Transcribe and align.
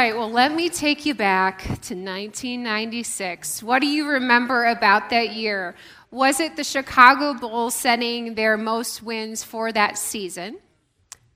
right, 0.00 0.16
well, 0.16 0.30
let 0.30 0.54
me 0.54 0.70
take 0.70 1.04
you 1.04 1.14
back 1.14 1.62
to 1.62 1.94
1996. 1.94 3.62
What 3.62 3.80
do 3.80 3.86
you 3.86 4.08
remember 4.08 4.64
about 4.64 5.10
that 5.10 5.34
year? 5.34 5.74
Was 6.10 6.40
it 6.40 6.56
the 6.56 6.64
Chicago 6.64 7.34
Bulls 7.34 7.74
setting 7.74 8.34
their 8.34 8.56
most 8.56 9.02
wins 9.02 9.44
for 9.44 9.70
that 9.72 9.98
season? 9.98 10.56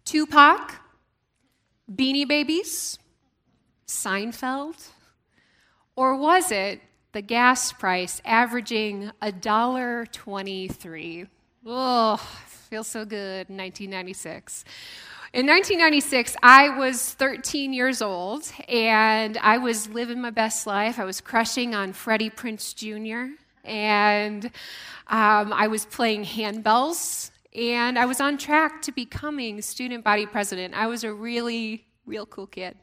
Tupac? 0.06 0.80
Beanie 1.94 2.26
Babies? 2.26 2.98
Seinfeld? 3.86 4.88
Or 5.94 6.16
was 6.16 6.50
it 6.50 6.80
the 7.12 7.20
gas 7.20 7.70
price 7.70 8.22
averaging 8.24 9.10
$1.23? 9.20 11.28
Oh, 11.66 12.16
feels 12.70 12.88
so 12.88 13.04
good 13.04 13.50
1996. 13.50 14.64
In 15.34 15.48
1996, 15.48 16.36
I 16.44 16.68
was 16.78 17.14
13 17.14 17.72
years 17.72 18.00
old 18.00 18.52
and 18.68 19.36
I 19.38 19.58
was 19.58 19.88
living 19.88 20.20
my 20.20 20.30
best 20.30 20.64
life. 20.64 21.00
I 21.00 21.04
was 21.04 21.20
crushing 21.20 21.74
on 21.74 21.92
Freddie 21.92 22.30
Prinze 22.30 22.72
Jr. 22.72 23.34
and 23.64 24.44
um, 25.08 25.52
I 25.52 25.66
was 25.66 25.86
playing 25.86 26.24
handbells 26.24 27.32
and 27.52 27.98
I 27.98 28.06
was 28.06 28.20
on 28.20 28.38
track 28.38 28.80
to 28.82 28.92
becoming 28.92 29.60
student 29.60 30.04
body 30.04 30.24
president. 30.24 30.72
I 30.74 30.86
was 30.86 31.02
a 31.02 31.12
really, 31.12 31.84
real 32.06 32.26
cool 32.26 32.46
kid. 32.46 32.76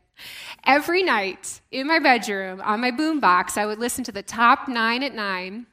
Every 0.66 1.04
night 1.04 1.62
in 1.72 1.88
my 1.88 2.00
bedroom 2.00 2.60
on 2.60 2.82
my 2.82 2.92
boombox, 2.92 3.56
I 3.56 3.66
would 3.66 3.80
listen 3.80 4.04
to 4.04 4.12
the 4.12 4.24
top 4.24 4.68
nine 4.68 5.04
at 5.04 5.16
nine. 5.16 5.68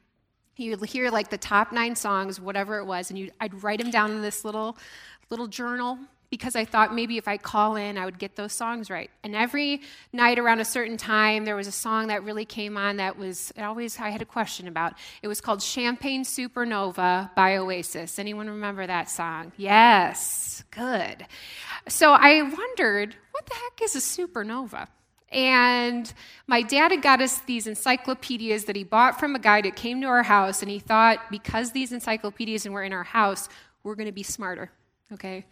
You'd 0.55 0.84
hear 0.84 1.10
like 1.10 1.28
the 1.28 1.38
top 1.38 1.72
nine 1.72 1.97
songs, 1.97 2.41
whatever 2.41 2.78
it 2.78 2.84
was, 2.84 3.10
and 3.10 3.33
I'd 3.41 3.64
write 3.64 3.80
them 3.80 3.91
down 3.91 4.12
in 4.12 4.22
this 4.22 4.45
little 4.45 4.78
little 5.28 5.48
journal 5.48 5.98
because 6.30 6.55
I 6.55 6.64
thought 6.64 6.95
maybe 6.95 7.16
if 7.16 7.27
I 7.27 7.37
call 7.37 7.77
in, 7.77 7.96
I 7.96 8.05
would 8.05 8.18
get 8.18 8.36
those 8.36 8.52
songs 8.52 8.91
right. 8.91 9.10
And 9.23 9.34
every 9.34 9.80
night 10.12 10.38
around 10.38 10.60
a 10.60 10.64
certain 10.64 10.96
time, 10.96 11.45
there 11.45 11.56
was 11.56 11.66
a 11.66 11.73
song 11.73 12.09
that 12.09 12.23
really 12.23 12.45
came 12.45 12.77
on 12.77 12.96
that 12.96 13.19
was 13.19 13.52
always 13.59 13.98
I 13.98 14.11
had 14.11 14.22
a 14.22 14.27
question 14.27 14.69
about. 14.69 14.94
It 15.22 15.28
was 15.28 15.41
called 15.41 15.62
Champagne 15.62 16.25
Supernova 16.25 17.34
by 17.34 17.56
Oasis. 17.56 18.19
Anyone 18.19 18.48
remember 18.48 18.86
that 18.86 19.11
song? 19.11 19.52
Yes, 19.56 20.64
good. 20.70 21.27
So 21.89 22.12
I 22.12 22.42
wondered, 22.42 23.14
what 23.33 23.47
the 23.47 23.55
heck 23.55 23.83
is 23.83 23.97
a 23.97 24.00
supernova? 24.00 24.89
And 25.30 26.11
my 26.47 26.62
dad 26.62 26.91
had 26.91 27.02
got 27.02 27.20
us 27.20 27.39
these 27.41 27.67
encyclopedias 27.67 28.64
that 28.64 28.77
he 28.77 28.84
bought 28.84 29.20
from 29.20 29.34
a 29.34 29.39
guy 29.39 29.61
that 29.61 29.77
came 29.77 30.00
to 30.00 30.06
our 30.06 30.22
house, 30.22 30.62
and 30.62 30.70
he 30.70 30.78
thought 30.78 31.30
because 31.30 31.72
these 31.72 31.92
encyclopedias 31.92 32.67
were 32.69 32.83
in 32.83 32.92
our 32.92 33.05
house, 33.05 33.48
we're 33.83 33.95
going 33.95 34.06
to 34.06 34.12
be 34.12 34.22
smarter. 34.22 34.70
Okay? 35.12 35.45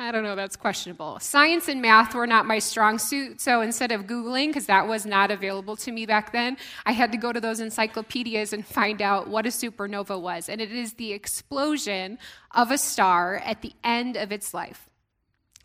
I 0.00 0.12
don't 0.12 0.22
know, 0.22 0.36
that's 0.36 0.54
questionable. 0.54 1.18
Science 1.18 1.66
and 1.66 1.82
math 1.82 2.14
were 2.14 2.26
not 2.26 2.46
my 2.46 2.60
strong 2.60 2.98
suit, 2.98 3.40
so 3.40 3.62
instead 3.62 3.90
of 3.90 4.06
Googling, 4.06 4.46
because 4.46 4.66
that 4.66 4.86
was 4.86 5.04
not 5.04 5.32
available 5.32 5.74
to 5.76 5.90
me 5.90 6.06
back 6.06 6.30
then, 6.30 6.56
I 6.86 6.92
had 6.92 7.10
to 7.12 7.18
go 7.18 7.32
to 7.32 7.40
those 7.40 7.58
encyclopedias 7.58 8.52
and 8.52 8.64
find 8.64 9.02
out 9.02 9.28
what 9.28 9.44
a 9.44 9.48
supernova 9.48 10.20
was. 10.20 10.48
And 10.48 10.60
it 10.60 10.70
is 10.70 10.94
the 10.94 11.12
explosion 11.12 12.18
of 12.52 12.70
a 12.70 12.78
star 12.78 13.42
at 13.44 13.60
the 13.60 13.72
end 13.82 14.16
of 14.16 14.30
its 14.30 14.54
life. 14.54 14.88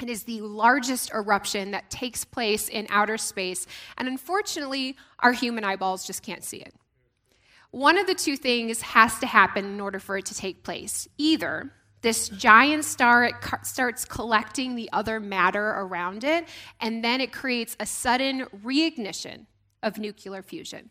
It 0.01 0.09
is 0.09 0.23
the 0.23 0.41
largest 0.41 1.11
eruption 1.13 1.69
that 1.71 1.91
takes 1.91 2.25
place 2.25 2.67
in 2.67 2.87
outer 2.89 3.19
space, 3.19 3.67
and 3.97 4.07
unfortunately, 4.07 4.97
our 5.19 5.33
human 5.33 5.63
eyeballs 5.63 6.07
just 6.07 6.23
can't 6.23 6.43
see 6.43 6.57
it. 6.57 6.73
One 7.69 7.99
of 7.99 8.07
the 8.07 8.15
two 8.15 8.35
things 8.35 8.81
has 8.81 9.19
to 9.19 9.27
happen 9.27 9.65
in 9.65 9.79
order 9.79 9.99
for 9.99 10.17
it 10.17 10.25
to 10.25 10.35
take 10.35 10.63
place. 10.63 11.07
Either 11.19 11.71
this 12.03 12.29
giant 12.29 12.85
star 12.85 13.25
it 13.25 13.35
starts 13.63 14.05
collecting 14.05 14.75
the 14.75 14.89
other 14.93 15.19
matter 15.19 15.69
around 15.69 16.23
it, 16.23 16.47
and 16.79 17.03
then 17.03 17.19
it 17.21 17.33
creates 17.33 17.75
a 17.79 17.85
sudden 17.85 18.45
reignition 18.63 19.47
of 19.81 19.97
nuclear 19.97 20.43
fusion. 20.43 20.89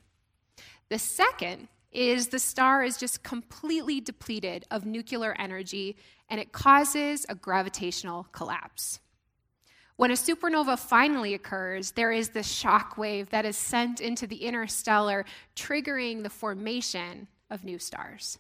The 0.88 0.98
second 0.98 1.68
is 1.92 2.28
the 2.28 2.38
star 2.38 2.82
is 2.82 2.96
just 2.96 3.22
completely 3.22 4.00
depleted 4.00 4.64
of 4.70 4.86
nuclear 4.86 5.34
energy 5.38 5.96
and 6.30 6.40
it 6.40 6.52
causes 6.52 7.26
a 7.28 7.34
gravitational 7.34 8.26
collapse. 8.32 8.98
When 9.96 10.10
a 10.10 10.14
supernova 10.14 10.78
finally 10.78 11.34
occurs, 11.34 11.90
there 11.90 12.10
is 12.10 12.30
this 12.30 12.50
shock 12.50 12.96
wave 12.96 13.28
that 13.30 13.44
is 13.44 13.56
sent 13.56 14.00
into 14.00 14.26
the 14.26 14.36
interstellar, 14.36 15.26
triggering 15.54 16.22
the 16.22 16.30
formation 16.30 17.28
of 17.50 17.64
new 17.64 17.78
stars. 17.78 18.38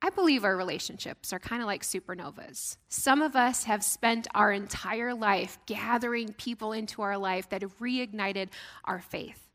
I 0.00 0.10
believe 0.10 0.44
our 0.44 0.56
relationships 0.56 1.32
are 1.32 1.40
kind 1.40 1.60
of 1.60 1.66
like 1.66 1.82
supernovas. 1.82 2.76
Some 2.88 3.20
of 3.20 3.34
us 3.34 3.64
have 3.64 3.82
spent 3.82 4.28
our 4.34 4.52
entire 4.52 5.12
life 5.12 5.58
gathering 5.66 6.32
people 6.34 6.72
into 6.72 7.02
our 7.02 7.18
life 7.18 7.48
that 7.48 7.62
have 7.62 7.76
reignited 7.78 8.48
our 8.84 9.00
faith. 9.00 9.48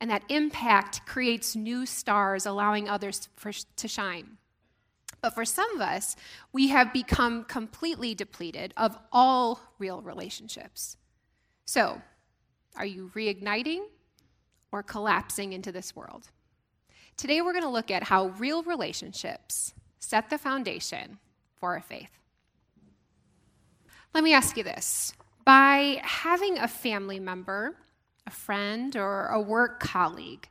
And 0.00 0.10
that 0.10 0.24
impact 0.28 1.06
creates 1.06 1.54
new 1.54 1.86
stars, 1.86 2.46
allowing 2.46 2.88
others 2.88 3.28
for, 3.36 3.52
to 3.52 3.88
shine. 3.88 4.38
But 5.22 5.34
for 5.34 5.44
some 5.44 5.72
of 5.74 5.80
us, 5.80 6.16
we 6.52 6.68
have 6.68 6.92
become 6.92 7.44
completely 7.44 8.14
depleted 8.14 8.74
of 8.76 8.98
all 9.12 9.60
real 9.78 10.02
relationships. 10.02 10.96
So, 11.64 12.00
are 12.76 12.86
you 12.86 13.10
reigniting 13.14 13.84
or 14.72 14.82
collapsing 14.82 15.52
into 15.52 15.72
this 15.72 15.96
world? 15.96 16.30
Today, 17.16 17.40
we're 17.40 17.52
going 17.52 17.64
to 17.64 17.70
look 17.70 17.90
at 17.90 18.02
how 18.02 18.26
real 18.26 18.62
relationships 18.62 19.72
set 19.98 20.28
the 20.28 20.36
foundation 20.36 21.18
for 21.54 21.72
our 21.72 21.80
faith. 21.80 22.10
Let 24.12 24.22
me 24.22 24.34
ask 24.34 24.56
you 24.58 24.62
this 24.62 25.14
by 25.42 26.00
having 26.02 26.58
a 26.58 26.68
family 26.68 27.18
member, 27.18 27.76
a 28.26 28.30
friend, 28.30 28.94
or 28.96 29.28
a 29.28 29.40
work 29.40 29.80
colleague, 29.80 30.46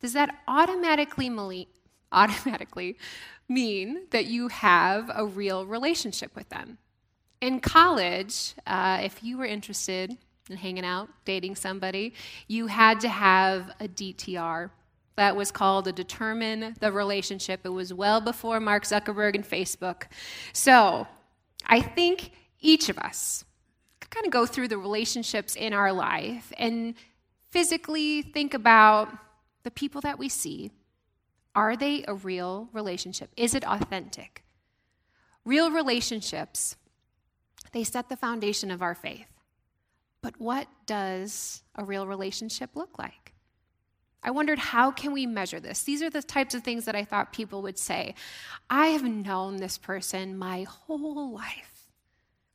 does 0.00 0.12
that 0.12 0.36
automatically, 0.46 1.68
automatically 2.12 2.98
mean 3.48 4.06
that 4.10 4.26
you 4.26 4.48
have 4.48 5.10
a 5.14 5.24
real 5.24 5.64
relationship 5.64 6.36
with 6.36 6.50
them? 6.50 6.76
In 7.40 7.60
college, 7.60 8.54
uh, 8.66 9.00
if 9.02 9.24
you 9.24 9.38
were 9.38 9.46
interested 9.46 10.14
in 10.50 10.56
hanging 10.58 10.84
out, 10.84 11.08
dating 11.24 11.56
somebody, 11.56 12.12
you 12.48 12.66
had 12.66 13.00
to 13.00 13.08
have 13.08 13.70
a 13.80 13.88
DTR 13.88 14.70
that 15.16 15.34
was 15.34 15.50
called 15.50 15.88
a 15.88 15.92
determine 15.92 16.76
the 16.80 16.92
relationship. 16.92 17.60
It 17.64 17.70
was 17.70 17.92
well 17.92 18.20
before 18.20 18.60
Mark 18.60 18.84
Zuckerberg 18.84 19.34
and 19.34 19.44
Facebook. 19.44 20.04
So 20.52 21.06
I 21.66 21.80
think 21.80 22.32
each 22.60 22.88
of 22.88 22.98
us 22.98 23.44
could 24.00 24.10
kind 24.10 24.26
of 24.26 24.32
go 24.32 24.46
through 24.46 24.68
the 24.68 24.78
relationships 24.78 25.56
in 25.56 25.72
our 25.72 25.92
life 25.92 26.52
and 26.58 26.94
physically 27.50 28.22
think 28.22 28.54
about 28.54 29.08
the 29.62 29.70
people 29.70 30.00
that 30.02 30.18
we 30.18 30.28
see. 30.28 30.70
Are 31.54 31.76
they 31.76 32.04
a 32.06 32.14
real 32.14 32.68
relationship? 32.72 33.30
Is 33.36 33.54
it 33.54 33.66
authentic? 33.66 34.44
Real 35.44 35.70
relationships, 35.70 36.76
they 37.72 37.84
set 37.84 38.08
the 38.08 38.16
foundation 38.16 38.70
of 38.70 38.82
our 38.82 38.94
faith. 38.94 39.28
But 40.20 40.34
what 40.38 40.66
does 40.86 41.62
a 41.74 41.84
real 41.84 42.06
relationship 42.06 42.70
look 42.74 42.98
like? 42.98 43.25
I 44.26 44.30
wondered 44.30 44.58
how 44.58 44.90
can 44.90 45.12
we 45.12 45.24
measure 45.24 45.60
this? 45.60 45.84
These 45.84 46.02
are 46.02 46.10
the 46.10 46.20
types 46.20 46.52
of 46.52 46.64
things 46.64 46.84
that 46.86 46.96
I 46.96 47.04
thought 47.04 47.32
people 47.32 47.62
would 47.62 47.78
say. 47.78 48.16
I 48.68 48.88
have 48.88 49.04
known 49.04 49.58
this 49.58 49.78
person 49.78 50.36
my 50.36 50.64
whole 50.64 51.30
life. 51.32 51.88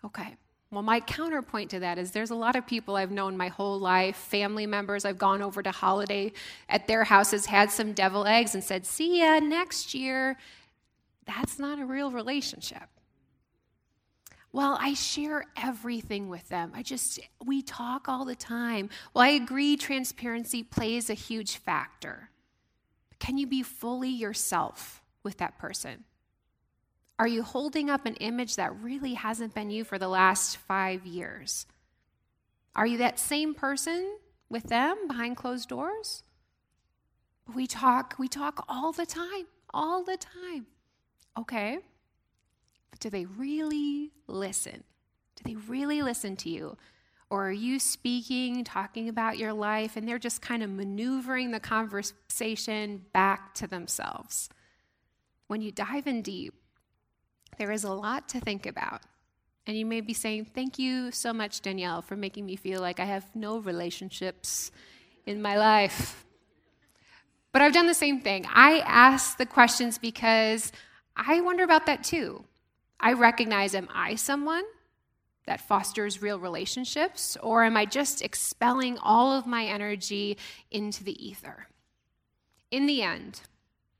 Okay. 0.03 0.35
Well, 0.69 0.83
my 0.83 0.99
counterpoint 0.99 1.69
to 1.71 1.79
that 1.79 1.97
is 1.97 2.11
there's 2.11 2.29
a 2.29 2.35
lot 2.35 2.57
of 2.57 2.67
people 2.67 2.97
I've 2.97 3.11
known 3.11 3.37
my 3.37 3.47
whole 3.47 3.79
life, 3.79 4.17
family 4.17 4.65
members 4.65 5.05
I've 5.05 5.17
gone 5.17 5.41
over 5.41 5.63
to 5.63 5.71
holiday 5.71 6.33
at 6.67 6.87
their 6.87 7.05
houses, 7.05 7.45
had 7.45 7.71
some 7.71 7.93
devil 7.93 8.25
eggs, 8.25 8.53
and 8.53 8.63
said, 8.63 8.85
See 8.85 9.19
ya 9.19 9.39
next 9.39 9.93
year. 9.93 10.37
That's 11.25 11.57
not 11.57 11.79
a 11.79 11.85
real 11.85 12.11
relationship. 12.11 12.89
Well, 14.53 14.77
I 14.81 14.93
share 14.93 15.45
everything 15.55 16.27
with 16.27 16.49
them. 16.49 16.73
I 16.75 16.83
just, 16.83 17.19
we 17.45 17.61
talk 17.61 18.09
all 18.09 18.25
the 18.25 18.35
time. 18.35 18.89
Well, 19.13 19.23
I 19.23 19.29
agree 19.29 19.77
transparency 19.77 20.61
plays 20.61 21.09
a 21.09 21.13
huge 21.13 21.57
factor. 21.57 22.29
Can 23.19 23.37
you 23.37 23.47
be 23.47 23.63
fully 23.63 24.09
yourself 24.09 25.01
with 25.23 25.37
that 25.37 25.57
person? 25.57 26.03
Are 27.17 27.27
you 27.27 27.43
holding 27.43 27.89
up 27.89 28.05
an 28.05 28.15
image 28.15 28.55
that 28.55 28.75
really 28.81 29.13
hasn't 29.13 29.53
been 29.53 29.69
you 29.69 29.83
for 29.83 29.97
the 29.97 30.07
last 30.07 30.57
five 30.57 31.05
years? 31.05 31.65
Are 32.75 32.87
you 32.87 32.97
that 32.97 33.19
same 33.19 33.53
person 33.53 34.17
with 34.49 34.63
them 34.63 35.07
behind 35.07 35.37
closed 35.37 35.69
doors? 35.69 36.23
We 37.53 37.67
talk, 37.67 38.15
we 38.17 38.27
talk 38.27 38.65
all 38.67 38.91
the 38.91 39.05
time, 39.05 39.45
all 39.73 40.03
the 40.03 40.17
time. 40.17 40.65
Okay. 41.37 41.79
Do 42.99 43.09
they 43.09 43.25
really 43.25 44.11
listen? 44.27 44.83
Do 45.35 45.43
they 45.43 45.55
really 45.55 46.01
listen 46.01 46.35
to 46.37 46.49
you? 46.49 46.77
Or 47.29 47.47
are 47.47 47.51
you 47.51 47.79
speaking, 47.79 48.63
talking 48.65 49.07
about 49.07 49.37
your 49.37 49.53
life, 49.53 49.95
and 49.95 50.07
they're 50.07 50.19
just 50.19 50.41
kind 50.41 50.61
of 50.61 50.69
maneuvering 50.69 51.51
the 51.51 51.61
conversation 51.61 53.05
back 53.13 53.53
to 53.55 53.67
themselves? 53.67 54.49
When 55.47 55.61
you 55.61 55.71
dive 55.71 56.07
in 56.07 56.21
deep, 56.21 56.53
there 57.57 57.71
is 57.71 57.83
a 57.83 57.93
lot 57.93 58.27
to 58.29 58.39
think 58.39 58.65
about. 58.65 59.01
And 59.65 59.77
you 59.77 59.85
may 59.85 60.01
be 60.01 60.13
saying, 60.13 60.45
Thank 60.53 60.77
you 60.79 61.11
so 61.11 61.31
much, 61.31 61.61
Danielle, 61.61 62.01
for 62.01 62.15
making 62.15 62.45
me 62.45 62.55
feel 62.55 62.81
like 62.81 62.99
I 62.99 63.05
have 63.05 63.33
no 63.35 63.59
relationships 63.59 64.71
in 65.25 65.41
my 65.41 65.57
life. 65.57 66.25
But 67.53 67.61
I've 67.61 67.73
done 67.73 67.87
the 67.87 67.93
same 67.93 68.21
thing. 68.21 68.45
I 68.53 68.79
ask 68.79 69.37
the 69.37 69.45
questions 69.45 69.97
because 69.97 70.71
I 71.15 71.41
wonder 71.41 71.63
about 71.63 71.85
that 71.85 72.03
too. 72.03 72.43
I 73.01 73.13
recognize, 73.13 73.75
am 73.75 73.89
I 73.93 74.15
someone 74.15 74.63
that 75.47 75.67
fosters 75.67 76.21
real 76.21 76.39
relationships, 76.39 77.35
or 77.41 77.63
am 77.63 77.75
I 77.75 77.85
just 77.85 78.21
expelling 78.21 78.97
all 78.99 79.35
of 79.35 79.47
my 79.47 79.65
energy 79.65 80.37
into 80.69 81.03
the 81.03 81.27
ether? 81.27 81.67
In 82.69 82.85
the 82.85 83.01
end, 83.01 83.41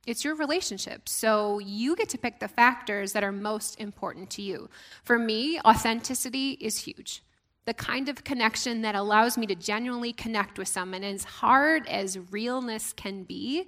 it's 0.05 0.23
your 0.23 0.35
relationship. 0.35 1.09
So 1.09 1.59
you 1.59 1.95
get 1.95 2.09
to 2.09 2.17
pick 2.17 2.39
the 2.39 2.47
factors 2.47 3.13
that 3.13 3.23
are 3.23 3.31
most 3.31 3.79
important 3.79 4.29
to 4.31 4.41
you. 4.41 4.69
For 5.03 5.17
me, 5.17 5.59
authenticity 5.61 6.51
is 6.61 6.77
huge. 6.79 7.23
The 7.65 7.73
kind 7.73 8.07
of 8.07 8.23
connection 8.23 8.81
that 8.81 8.95
allows 8.95 9.37
me 9.37 9.45
to 9.47 9.55
genuinely 9.55 10.13
connect 10.13 10.57
with 10.57 10.67
someone, 10.67 11.03
as 11.03 11.23
hard 11.23 11.87
as 11.87 12.17
realness 12.31 12.93
can 12.93 13.23
be, 13.23 13.67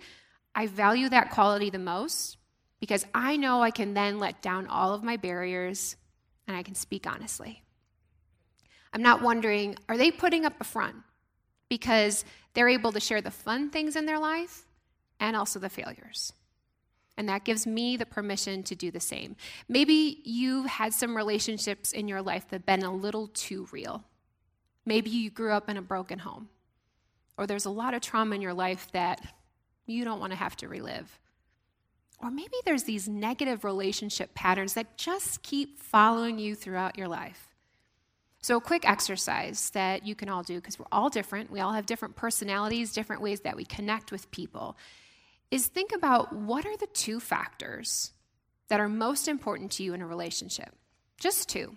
I 0.56 0.68
value 0.68 1.10
that 1.10 1.32
quality 1.32 1.70
the 1.70 1.80
most 1.80 2.38
because 2.84 3.06
I 3.14 3.38
know 3.38 3.64
I 3.64 3.72
can 3.72 3.94
then 3.94 4.20
let 4.20 4.42
down 4.42 4.68
all 4.68 4.94
of 4.94 5.06
my 5.06 5.16
barriers 5.16 5.96
and 6.50 6.58
I 6.58 6.64
can 6.64 6.76
speak 6.76 7.08
honestly. 7.08 7.64
I'm 8.92 9.02
not 9.02 9.22
wondering, 9.22 9.78
are 9.88 9.96
they 9.96 10.12
putting 10.12 10.44
up 10.44 10.56
a 10.60 10.66
front? 10.66 10.98
Because 11.70 12.26
they're 12.54 12.68
able 12.68 12.92
to 12.92 13.00
share 13.00 13.22
the 13.22 13.32
fun 13.32 13.70
things 13.70 13.96
in 13.96 14.06
their 14.06 14.20
life 14.20 14.66
and 15.22 15.34
also 15.34 15.60
the 15.60 15.70
failures. 15.70 16.34
And 17.16 17.30
that 17.30 17.46
gives 17.46 17.66
me 17.66 17.96
the 17.96 18.06
permission 18.06 18.64
to 18.64 18.76
do 18.76 18.92
the 18.92 19.00
same. 19.00 19.38
Maybe 19.70 20.20
you've 20.26 20.66
had 20.66 20.94
some 20.94 21.16
relationships 21.16 21.94
in 21.94 22.10
your 22.10 22.22
life 22.22 22.50
that 22.50 22.58
have 22.58 22.66
been 22.66 22.84
a 22.84 22.94
little 22.94 23.28
too 23.28 23.66
real. 23.72 24.04
Maybe 24.86 25.10
you 25.10 25.30
grew 25.30 25.54
up 25.54 25.70
in 25.70 25.78
a 25.78 25.82
broken 25.82 26.20
home, 26.20 26.50
or 27.38 27.48
there's 27.48 27.64
a 27.64 27.70
lot 27.70 27.94
of 27.94 28.02
trauma 28.02 28.36
in 28.36 28.42
your 28.42 28.54
life 28.54 28.90
that 28.92 29.22
you 29.86 30.04
don't 30.04 30.20
want 30.20 30.34
to 30.34 30.38
have 30.38 30.58
to 30.58 30.68
relive. 30.68 31.18
Or 32.24 32.32
maybe 32.32 32.56
there's 32.64 32.86
these 32.86 33.10
negative 33.10 33.66
relationship 33.66 34.34
patterns 34.34 34.76
that 34.76 34.98
just 34.98 35.44
keep 35.44 35.78
following 35.78 36.40
you 36.40 36.56
throughout 36.56 36.98
your 36.98 37.10
life. 37.10 37.50
So, 38.42 38.58
a 38.58 38.62
quick 38.62 38.88
exercise 38.88 39.70
that 39.72 40.06
you 40.06 40.16
can 40.16 40.30
all 40.30 40.42
do, 40.42 40.56
because 40.56 40.80
we're 40.80 40.86
all 40.92 41.10
different, 41.10 41.52
we 41.52 41.60
all 41.60 41.74
have 41.74 41.86
different 41.86 42.16
personalities, 42.16 42.94
different 42.94 43.22
ways 43.22 43.42
that 43.42 43.58
we 43.58 43.66
connect 43.66 44.12
with 44.12 44.32
people, 44.32 44.78
is 45.52 45.68
think 45.68 45.94
about 45.94 46.34
what 46.34 46.66
are 46.66 46.78
the 46.78 46.88
two 46.88 47.20
factors 47.20 48.14
that 48.70 48.80
are 48.80 48.90
most 48.90 49.28
important 49.28 49.72
to 49.74 49.84
you 49.84 49.94
in 49.94 50.02
a 50.02 50.08
relationship? 50.08 50.74
Just 51.20 51.50
two. 51.50 51.76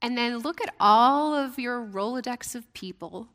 And 0.00 0.16
then 0.16 0.38
look 0.38 0.62
at 0.62 0.74
all 0.80 1.34
of 1.34 1.58
your 1.58 1.84
Rolodex 1.84 2.54
of 2.54 2.72
people 2.72 3.28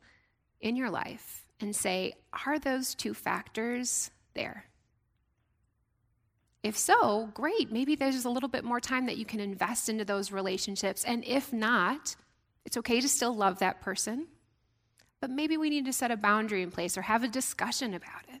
in 0.60 0.76
your 0.76 0.90
life 0.90 1.44
and 1.60 1.74
say, 1.74 2.14
are 2.46 2.58
those 2.58 2.94
two 2.94 3.14
factors 3.14 4.10
there? 4.34 4.64
If 6.62 6.78
so, 6.78 7.30
great. 7.34 7.72
Maybe 7.72 7.96
there's 7.96 8.24
a 8.24 8.30
little 8.30 8.48
bit 8.48 8.64
more 8.64 8.80
time 8.80 9.06
that 9.06 9.16
you 9.16 9.24
can 9.24 9.40
invest 9.40 9.88
into 9.88 10.04
those 10.04 10.30
relationships. 10.30 11.04
And 11.04 11.24
if 11.24 11.52
not, 11.52 12.14
it's 12.64 12.76
okay 12.76 13.00
to 13.00 13.08
still 13.08 13.34
love 13.34 13.58
that 13.58 13.80
person, 13.80 14.28
but 15.20 15.30
maybe 15.30 15.56
we 15.56 15.70
need 15.70 15.86
to 15.86 15.92
set 15.92 16.10
a 16.10 16.16
boundary 16.16 16.62
in 16.62 16.70
place 16.70 16.96
or 16.96 17.02
have 17.02 17.24
a 17.24 17.28
discussion 17.28 17.94
about 17.94 18.22
it. 18.32 18.40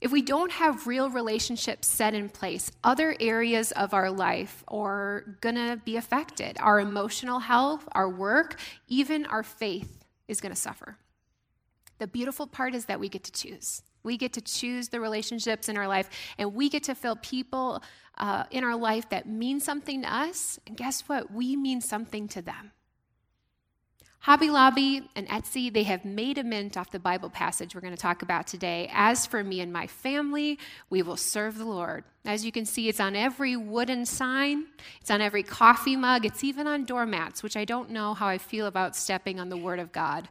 If 0.00 0.12
we 0.12 0.22
don't 0.22 0.52
have 0.52 0.86
real 0.86 1.10
relationships 1.10 1.86
set 1.88 2.14
in 2.14 2.28
place, 2.28 2.70
other 2.82 3.14
areas 3.20 3.72
of 3.72 3.92
our 3.92 4.10
life 4.10 4.64
are 4.68 5.36
going 5.40 5.56
to 5.56 5.80
be 5.84 5.96
affected. 5.96 6.56
Our 6.60 6.80
emotional 6.80 7.40
health, 7.40 7.86
our 7.92 8.08
work, 8.08 8.58
even 8.88 9.26
our 9.26 9.42
faith 9.42 10.04
is 10.26 10.40
going 10.40 10.54
to 10.54 10.60
suffer. 10.60 10.96
The 11.98 12.06
beautiful 12.06 12.46
part 12.46 12.74
is 12.74 12.86
that 12.86 12.98
we 12.98 13.10
get 13.10 13.24
to 13.24 13.32
choose. 13.32 13.82
We 14.02 14.16
get 14.16 14.32
to 14.34 14.40
choose 14.40 14.88
the 14.88 15.00
relationships 15.00 15.68
in 15.68 15.76
our 15.76 15.88
life, 15.88 16.08
and 16.38 16.54
we 16.54 16.68
get 16.68 16.84
to 16.84 16.94
fill 16.94 17.16
people 17.16 17.82
uh, 18.18 18.44
in 18.50 18.64
our 18.64 18.76
life 18.76 19.08
that 19.10 19.28
mean 19.28 19.60
something 19.60 20.02
to 20.02 20.14
us. 20.14 20.58
And 20.66 20.76
guess 20.76 21.02
what? 21.02 21.32
We 21.32 21.56
mean 21.56 21.80
something 21.80 22.28
to 22.28 22.42
them. 22.42 22.72
Hobby 24.24 24.50
Lobby 24.50 25.08
and 25.16 25.26
Etsy, 25.28 25.72
they 25.72 25.84
have 25.84 26.04
made 26.04 26.36
a 26.36 26.44
mint 26.44 26.76
off 26.76 26.90
the 26.90 26.98
Bible 26.98 27.30
passage 27.30 27.74
we're 27.74 27.80
going 27.80 27.94
to 27.94 28.00
talk 28.00 28.20
about 28.20 28.46
today. 28.46 28.90
As 28.92 29.24
for 29.24 29.42
me 29.42 29.62
and 29.62 29.72
my 29.72 29.86
family, 29.86 30.58
we 30.90 31.00
will 31.00 31.16
serve 31.16 31.56
the 31.56 31.64
Lord. 31.64 32.04
As 32.26 32.44
you 32.44 32.52
can 32.52 32.66
see, 32.66 32.90
it's 32.90 33.00
on 33.00 33.16
every 33.16 33.56
wooden 33.56 34.04
sign, 34.04 34.66
it's 35.00 35.10
on 35.10 35.22
every 35.22 35.42
coffee 35.42 35.96
mug, 35.96 36.26
it's 36.26 36.44
even 36.44 36.66
on 36.66 36.84
doormats, 36.84 37.42
which 37.42 37.56
I 37.56 37.64
don't 37.64 37.88
know 37.88 38.12
how 38.12 38.28
I 38.28 38.36
feel 38.36 38.66
about 38.66 38.94
stepping 38.94 39.40
on 39.40 39.48
the 39.48 39.56
Word 39.56 39.78
of 39.78 39.90
God. 39.90 40.28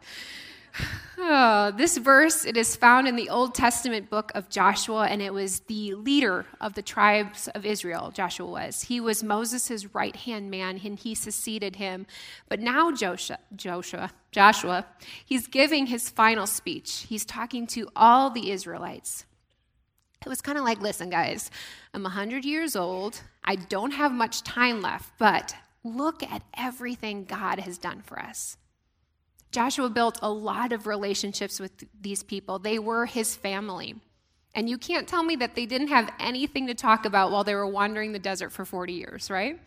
Oh, 1.18 1.71
this 1.77 1.98
verse 1.98 2.45
it 2.45 2.57
is 2.57 2.75
found 2.75 3.07
in 3.07 3.16
the 3.16 3.30
Old 3.30 3.54
Testament 3.54 4.10
book 4.10 4.31
of 4.36 4.50
Joshua, 4.50 5.07
and 5.07 5.21
it 5.21 5.33
was 5.33 5.62
the 5.62 5.95
leader 5.95 6.45
of 6.62 6.74
the 6.74 6.81
tribes 6.81 7.48
of 7.50 7.66
Israel. 7.66 8.12
Joshua 8.12 8.45
was. 8.45 8.83
He 8.83 9.00
was 9.00 9.24
Moses' 9.24 9.94
right 9.94 10.16
hand 10.16 10.50
man, 10.50 10.80
and 10.83 10.98
he 10.98 11.16
succeeded 11.16 11.75
him. 11.75 12.06
But 12.48 12.60
now 12.60 12.92
Joshua, 12.92 13.39
Joshua, 13.56 14.12
Joshua, 14.31 14.86
he's 15.25 15.48
giving 15.48 15.88
his 15.88 16.10
final 16.10 16.48
speech. 16.48 17.06
He's 17.10 17.25
talking 17.25 17.68
to 17.68 17.89
all 17.95 18.30
the 18.30 18.51
Israelites. 18.51 19.25
It 20.25 20.30
was 20.30 20.42
kind 20.42 20.57
of 20.57 20.65
like, 20.65 20.81
listen, 20.81 21.10
guys, 21.10 21.50
I'm 21.94 22.04
100 22.04 22.44
years 22.44 22.75
old. 22.75 23.22
I 23.44 23.56
don't 23.56 23.92
have 23.92 24.12
much 24.12 24.44
time 24.44 24.81
left, 24.81 25.12
but 25.18 25.56
look 25.83 26.24
at 26.24 26.44
everything 26.57 27.24
God 27.24 27.60
has 27.60 27.77
done 27.77 28.01
for 28.01 28.19
us. 28.19 28.57
Joshua 29.51 29.90
built 29.90 30.19
a 30.22 30.30
lot 30.30 30.72
of 30.72 30.86
relationships 30.86 31.60
with 31.60 31.72
these 32.00 32.24
people. 32.24 32.60
They 32.60 32.80
were 32.80 33.06
his 33.06 33.36
family. 33.36 33.96
And 34.56 34.69
you 34.69 34.78
can't 34.78 35.07
tell 35.07 35.24
me 35.24 35.36
that 35.38 35.56
they 35.56 35.66
didn't 35.66 35.90
have 35.90 36.12
anything 36.19 36.68
to 36.68 36.74
talk 36.74 37.06
about 37.06 37.31
while 37.31 37.44
they 37.44 37.56
were 37.56 37.68
wandering 37.68 38.12
the 38.12 38.19
desert 38.19 38.51
for 38.51 38.66
40 38.66 38.94
years, 38.94 39.30
right? 39.30 39.60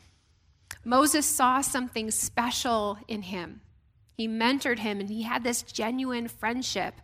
Moses 0.84 1.26
saw 1.26 1.60
something 1.60 2.10
special 2.10 2.98
in 3.06 3.22
him. 3.22 3.60
He 4.16 4.28
mentored 4.28 4.80
him 4.80 5.00
and 5.00 5.08
he 5.08 5.22
had 5.22 5.44
this 5.44 5.62
genuine 5.62 6.28
friendship. 6.28 6.94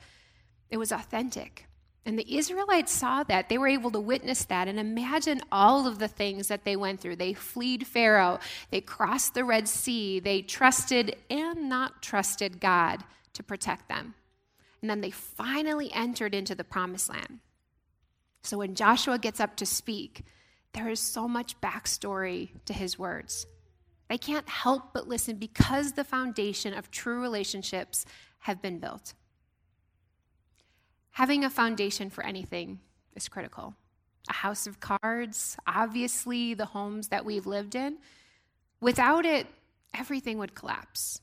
It 0.71 0.77
was 0.77 0.93
authentic. 0.93 1.68
And 2.09 2.19
the 2.19 2.39
Israelites 2.39 2.91
saw 2.91 3.23
that. 3.25 3.51
They 3.51 3.59
were 3.59 3.69
able 3.69 3.91
to 3.91 4.01
witness 4.01 4.47
that 4.47 4.67
and 4.67 4.79
imagine 4.81 5.43
all 5.53 5.87
of 5.87 5.99
the 5.99 6.09
things 6.09 6.49
that 6.49 6.65
they 6.65 6.75
went 6.75 7.01
through. 7.01 7.17
They 7.17 7.35
fled 7.35 7.87
Pharaoh, 7.87 8.39
they 8.71 8.81
crossed 8.81 9.35
the 9.35 9.45
Red 9.45 9.69
Sea, 9.69 10.19
they 10.19 10.41
trusted 10.41 11.17
and 11.29 11.69
not 11.69 12.01
trusted 12.01 12.63
God 12.63 13.05
to 13.35 13.43
protect 13.43 13.91
them. 13.91 14.15
And 14.81 14.89
then 14.89 15.03
they 15.03 15.11
finally 15.11 15.93
entered 15.93 16.35
into 16.35 16.55
the 16.55 16.65
promised 16.65 17.11
land. 17.11 17.41
So 18.43 18.57
when 18.57 18.75
Joshua 18.75 19.19
gets 19.19 19.39
up 19.39 19.57
to 19.57 19.67
speak, 19.67 20.25
there 20.73 20.89
is 20.89 21.01
so 21.01 21.29
much 21.29 21.61
backstory 21.61 22.53
to 22.65 22.73
his 22.73 22.99
words. 22.99 23.47
They 24.09 24.17
can't 24.17 24.49
help 24.49 24.95
but 24.95 25.09
listen 25.09 25.37
because 25.37 25.93
the 25.93 26.05
foundation 26.05 26.73
of 26.73 26.91
true 26.91 27.21
relationships 27.21 28.07
have 28.39 28.63
been 28.63 28.79
built. 28.79 29.13
Having 31.19 31.43
a 31.43 31.51
foundation 31.51 32.11
for 32.11 32.25
anything 32.25 32.79
is 33.17 33.29
critical. 33.29 33.75
A 34.31 34.35
house 34.35 34.69
of 34.69 34.79
cards, 34.79 35.57
obviously, 35.67 36.55
the 36.55 36.67
homes 36.67 37.09
that 37.09 37.25
we've 37.25 37.45
lived 37.45 37.75
in. 37.75 37.99
Without 38.81 39.27
it, 39.27 39.49
everything 39.93 40.39
would 40.39 40.55
collapse. 40.55 41.21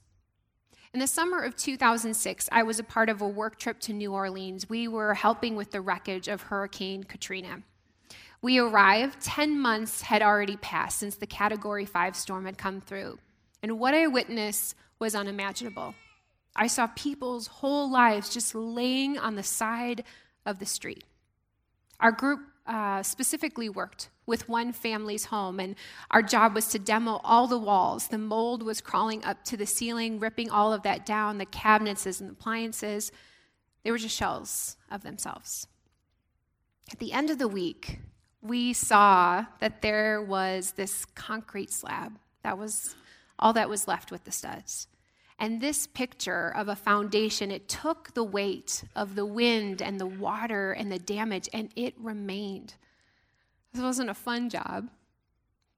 In 0.94 1.00
the 1.00 1.08
summer 1.08 1.42
of 1.42 1.56
2006, 1.56 2.50
I 2.52 2.62
was 2.64 2.78
a 2.78 2.84
part 2.84 3.08
of 3.08 3.22
a 3.22 3.28
work 3.30 3.58
trip 3.58 3.80
to 3.80 3.94
New 3.94 4.12
Orleans. 4.12 4.68
We 4.68 4.90
were 4.90 5.14
helping 5.14 5.56
with 5.56 5.72
the 5.72 5.80
wreckage 5.80 6.28
of 6.28 6.42
Hurricane 6.42 7.06
Katrina. 7.06 7.62
We 8.42 8.58
arrived, 8.60 9.22
10 9.22 9.58
months 9.58 10.02
had 10.02 10.22
already 10.22 10.58
passed 10.58 11.00
since 11.00 11.16
the 11.16 11.26
Category 11.26 11.86
5 11.86 12.18
storm 12.18 12.48
had 12.48 12.58
come 12.58 12.82
through. 12.82 13.18
And 13.64 13.80
what 13.80 13.94
I 13.94 14.08
witnessed 14.08 14.76
was 15.00 15.16
unimaginable. 15.16 15.96
I 16.56 16.68
saw 16.68 16.88
people's 16.88 17.48
whole 17.48 17.92
lives 17.92 18.30
just 18.30 18.56
laying 18.56 19.18
on 19.18 19.36
the 19.36 19.44
side 19.44 20.04
of 20.46 20.60
the 20.60 20.66
street. 20.66 21.04
Our 22.00 22.12
group 22.12 22.40
uh, 22.66 23.04
specifically 23.04 23.70
worked 23.70 24.10
with 24.26 24.50
one 24.50 24.74
family's 24.74 25.26
home, 25.26 25.60
and 25.60 25.76
our 26.10 26.22
job 26.22 26.56
was 26.56 26.68
to 26.68 26.80
demo 26.80 27.22
all 27.24 27.48
the 27.48 27.60
walls. 27.60 28.08
The 28.08 28.18
mold 28.18 28.64
was 28.64 28.82
crawling 28.82 29.24
up 29.24 29.44
to 29.46 29.58
the 29.58 29.68
ceiling, 29.68 30.20
ripping 30.20 30.50
all 30.50 30.74
of 30.74 30.84
that 30.84 31.06
down, 31.06 31.38
the 31.38 31.46
cabinets 31.46 32.06
and 32.20 32.32
appliances. 32.32 33.12
They 33.84 33.92
were 33.92 33.98
just 33.98 34.16
shells 34.16 34.78
of 34.90 35.04
themselves. 35.04 35.68
At 36.92 37.00
the 37.00 37.14
end 37.14 37.30
of 37.30 37.38
the 37.38 37.48
week, 37.48 38.00
we 38.42 38.74
saw 38.74 39.46
that 39.60 39.82
there 39.82 40.22
was 40.22 40.72
this 40.72 41.06
concrete 41.06 41.72
slab. 41.72 42.18
That 42.44 42.58
was 42.58 42.96
all 43.38 43.54
that 43.54 43.70
was 43.70 43.88
left 43.88 44.12
with 44.12 44.24
the 44.24 44.32
studs. 44.32 44.88
And 45.38 45.60
this 45.60 45.86
picture 45.86 46.50
of 46.56 46.70
a 46.70 46.76
foundation, 46.76 47.52
it 47.52 47.68
took 47.68 48.14
the 48.14 48.24
weight 48.24 48.84
of 48.96 49.16
the 49.16 49.26
wind 49.26 49.82
and 49.82 50.00
the 50.00 50.06
water 50.06 50.72
and 50.72 50.92
the 50.92 51.00
damage, 51.00 51.50
and 51.52 51.70
it 51.76 51.94
remained. 52.00 52.76
This 53.74 53.84
wasn't 53.84 54.10
a 54.10 54.14
fun 54.14 54.50
job, 54.50 54.90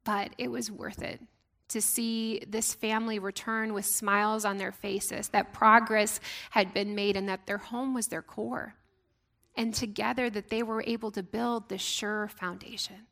but 0.03 0.33
it 0.37 0.49
was 0.49 0.69
worth 0.69 1.01
it 1.01 1.21
to 1.69 1.81
see 1.81 2.41
this 2.47 2.73
family 2.73 3.19
return 3.19 3.73
with 3.73 3.85
smiles 3.85 4.45
on 4.45 4.57
their 4.57 4.71
faces, 4.71 5.29
that 5.29 5.53
progress 5.53 6.19
had 6.51 6.73
been 6.73 6.95
made, 6.95 7.17
and 7.17 7.27
that 7.27 7.45
their 7.45 7.57
home 7.57 7.93
was 7.93 8.07
their 8.07 8.21
core. 8.21 8.75
And 9.55 9.73
together, 9.73 10.29
that 10.29 10.49
they 10.49 10.63
were 10.63 10.83
able 10.85 11.11
to 11.11 11.23
build 11.23 11.67
this 11.67 11.81
sure 11.81 12.27
foundation. 12.29 13.07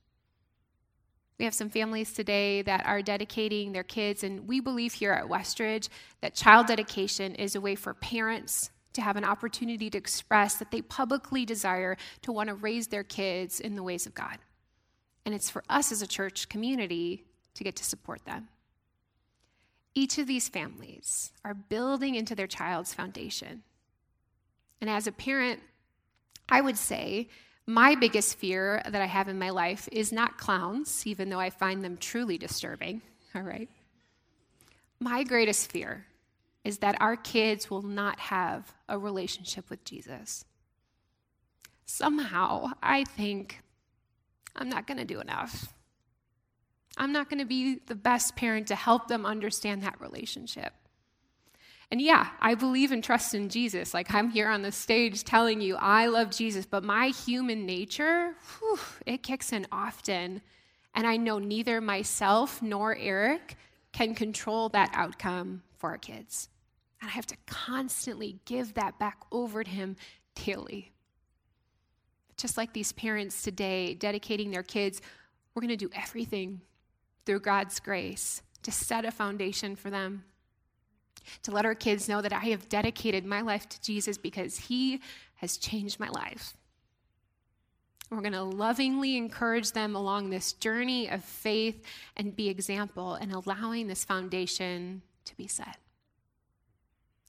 We 1.37 1.45
have 1.45 1.53
some 1.53 1.69
families 1.69 2.13
today 2.13 2.61
that 2.61 2.85
are 2.85 3.01
dedicating 3.01 3.73
their 3.73 3.83
kids, 3.83 4.23
and 4.23 4.47
we 4.47 4.61
believe 4.61 4.93
here 4.93 5.11
at 5.11 5.25
Westridge 5.25 5.89
that 6.21 6.33
child 6.33 6.67
dedication 6.67 7.35
is 7.35 7.55
a 7.55 7.61
way 7.61 7.75
for 7.75 7.93
parents 7.93 8.69
to 8.93 9.01
have 9.01 9.17
an 9.17 9.25
opportunity 9.25 9.89
to 9.89 9.97
express 9.97 10.55
that 10.55 10.71
they 10.71 10.81
publicly 10.81 11.45
desire 11.45 11.97
to 12.21 12.31
want 12.31 12.47
to 12.47 12.55
raise 12.55 12.87
their 12.87 13.03
kids 13.03 13.59
in 13.59 13.75
the 13.75 13.83
ways 13.83 14.05
of 14.05 14.15
God. 14.15 14.37
And 15.25 15.35
it's 15.35 15.49
for 15.49 15.63
us 15.69 15.91
as 15.91 16.01
a 16.01 16.07
church 16.07 16.47
community 16.47 17.25
to 17.55 17.63
get 17.63 17.75
to 17.77 17.83
support 17.83 18.23
them. 18.25 18.47
Each 19.93 20.17
of 20.17 20.27
these 20.27 20.47
families 20.47 21.33
are 21.43 21.53
building 21.53 22.15
into 22.15 22.35
their 22.35 22.47
child's 22.47 22.93
foundation. 22.93 23.63
And 24.79 24.89
as 24.89 25.07
a 25.07 25.11
parent, 25.11 25.61
I 26.47 26.61
would 26.61 26.77
say 26.77 27.29
my 27.67 27.95
biggest 27.95 28.38
fear 28.38 28.81
that 28.88 29.01
I 29.01 29.05
have 29.05 29.27
in 29.27 29.39
my 29.39 29.50
life 29.50 29.89
is 29.91 30.12
not 30.12 30.38
clowns, 30.38 31.05
even 31.07 31.29
though 31.29 31.39
I 31.39 31.50
find 31.50 31.84
them 31.84 31.98
truly 31.98 32.38
disturbing, 32.38 33.01
all 33.36 33.41
right? 33.41 33.69
My 35.00 35.24
greatest 35.24 35.72
fear 35.72 36.05
is 36.63 36.79
that 36.79 37.00
our 37.00 37.15
kids 37.15 37.69
will 37.69 37.81
not 37.81 38.19
have 38.19 38.74
a 38.89 38.98
relationship 38.98 39.69
with 39.69 39.84
Jesus. 39.84 40.45
Somehow, 41.86 42.72
I 42.81 43.03
think 43.03 43.62
I'm 44.55 44.69
not 44.69 44.88
going 44.88 44.98
to 44.98 45.05
do 45.05 45.19
enough. 45.19 45.74
I'm 46.98 47.12
not 47.12 47.29
going 47.29 47.39
to 47.39 47.45
be 47.45 47.79
the 47.86 47.95
best 47.95 48.36
parent 48.36 48.67
to 48.67 48.75
help 48.75 49.07
them 49.07 49.25
understand 49.25 49.84
that 49.84 50.00
relationship. 50.00 50.74
And 51.91 52.01
yeah, 52.01 52.29
I 52.41 52.55
believe 52.55 52.91
and 52.91 53.03
trust 53.03 53.35
in 53.35 53.49
Jesus. 53.49 53.93
Like 53.93 54.13
I'm 54.13 54.29
here 54.29 54.49
on 54.49 54.61
the 54.61 54.71
stage 54.71 55.23
telling 55.23 55.61
you 55.61 55.75
I 55.75 56.07
love 56.07 56.31
Jesus, 56.31 56.65
but 56.65 56.83
my 56.83 57.07
human 57.07 57.65
nature, 57.65 58.33
whew, 58.59 58.79
it 59.05 59.23
kicks 59.23 59.53
in 59.53 59.67
often. 59.71 60.41
And 60.95 61.05
I 61.05 61.17
know 61.17 61.39
neither 61.39 61.81
myself 61.81 62.61
nor 62.61 62.95
Eric 62.95 63.55
can 63.91 64.15
control 64.15 64.69
that 64.69 64.91
outcome 64.93 65.61
for 65.77 65.91
our 65.91 65.97
kids. 65.97 66.49
And 67.01 67.09
I 67.09 67.13
have 67.13 67.27
to 67.27 67.37
constantly 67.45 68.39
give 68.45 68.73
that 68.73 68.97
back 68.97 69.19
over 69.31 69.63
to 69.63 69.69
Him 69.69 69.95
daily. 70.33 70.91
Just 72.37 72.57
like 72.57 72.73
these 72.73 72.91
parents 72.91 73.43
today 73.43 73.93
dedicating 73.93 74.51
their 74.51 74.63
kids, 74.63 75.01
we're 75.53 75.61
going 75.61 75.69
to 75.69 75.77
do 75.77 75.89
everything 75.95 76.61
through 77.25 77.39
God's 77.41 77.79
grace 77.79 78.41
to 78.63 78.71
set 78.71 79.05
a 79.05 79.11
foundation 79.11 79.75
for 79.75 79.89
them 79.89 80.23
to 81.44 81.51
let 81.51 81.65
our 81.65 81.75
kids 81.75 82.10
know 82.10 82.22
that 82.22 82.34
I 82.34 82.46
have 82.46 82.70
dedicated 82.70 83.25
my 83.25 83.41
life 83.41 83.67
to 83.70 83.82
Jesus 83.82 84.17
because 84.17 84.58
he 84.58 85.01
has 85.36 85.58
changed 85.58 86.00
my 86.00 86.10
life. 86.10 86.55
We're 88.12 88.22
going 88.22 88.34
to 88.34 88.44
lovingly 88.44 89.17
encourage 89.17 89.72
them 89.72 89.96
along 89.96 90.29
this 90.29 90.53
journey 90.53 91.10
of 91.10 91.24
faith 91.24 91.84
and 92.15 92.36
be 92.36 92.50
example 92.50 93.15
and 93.15 93.32
allowing 93.32 93.88
this 93.88 94.05
foundation 94.05 95.01
to 95.25 95.36
be 95.36 95.48
set. 95.48 95.77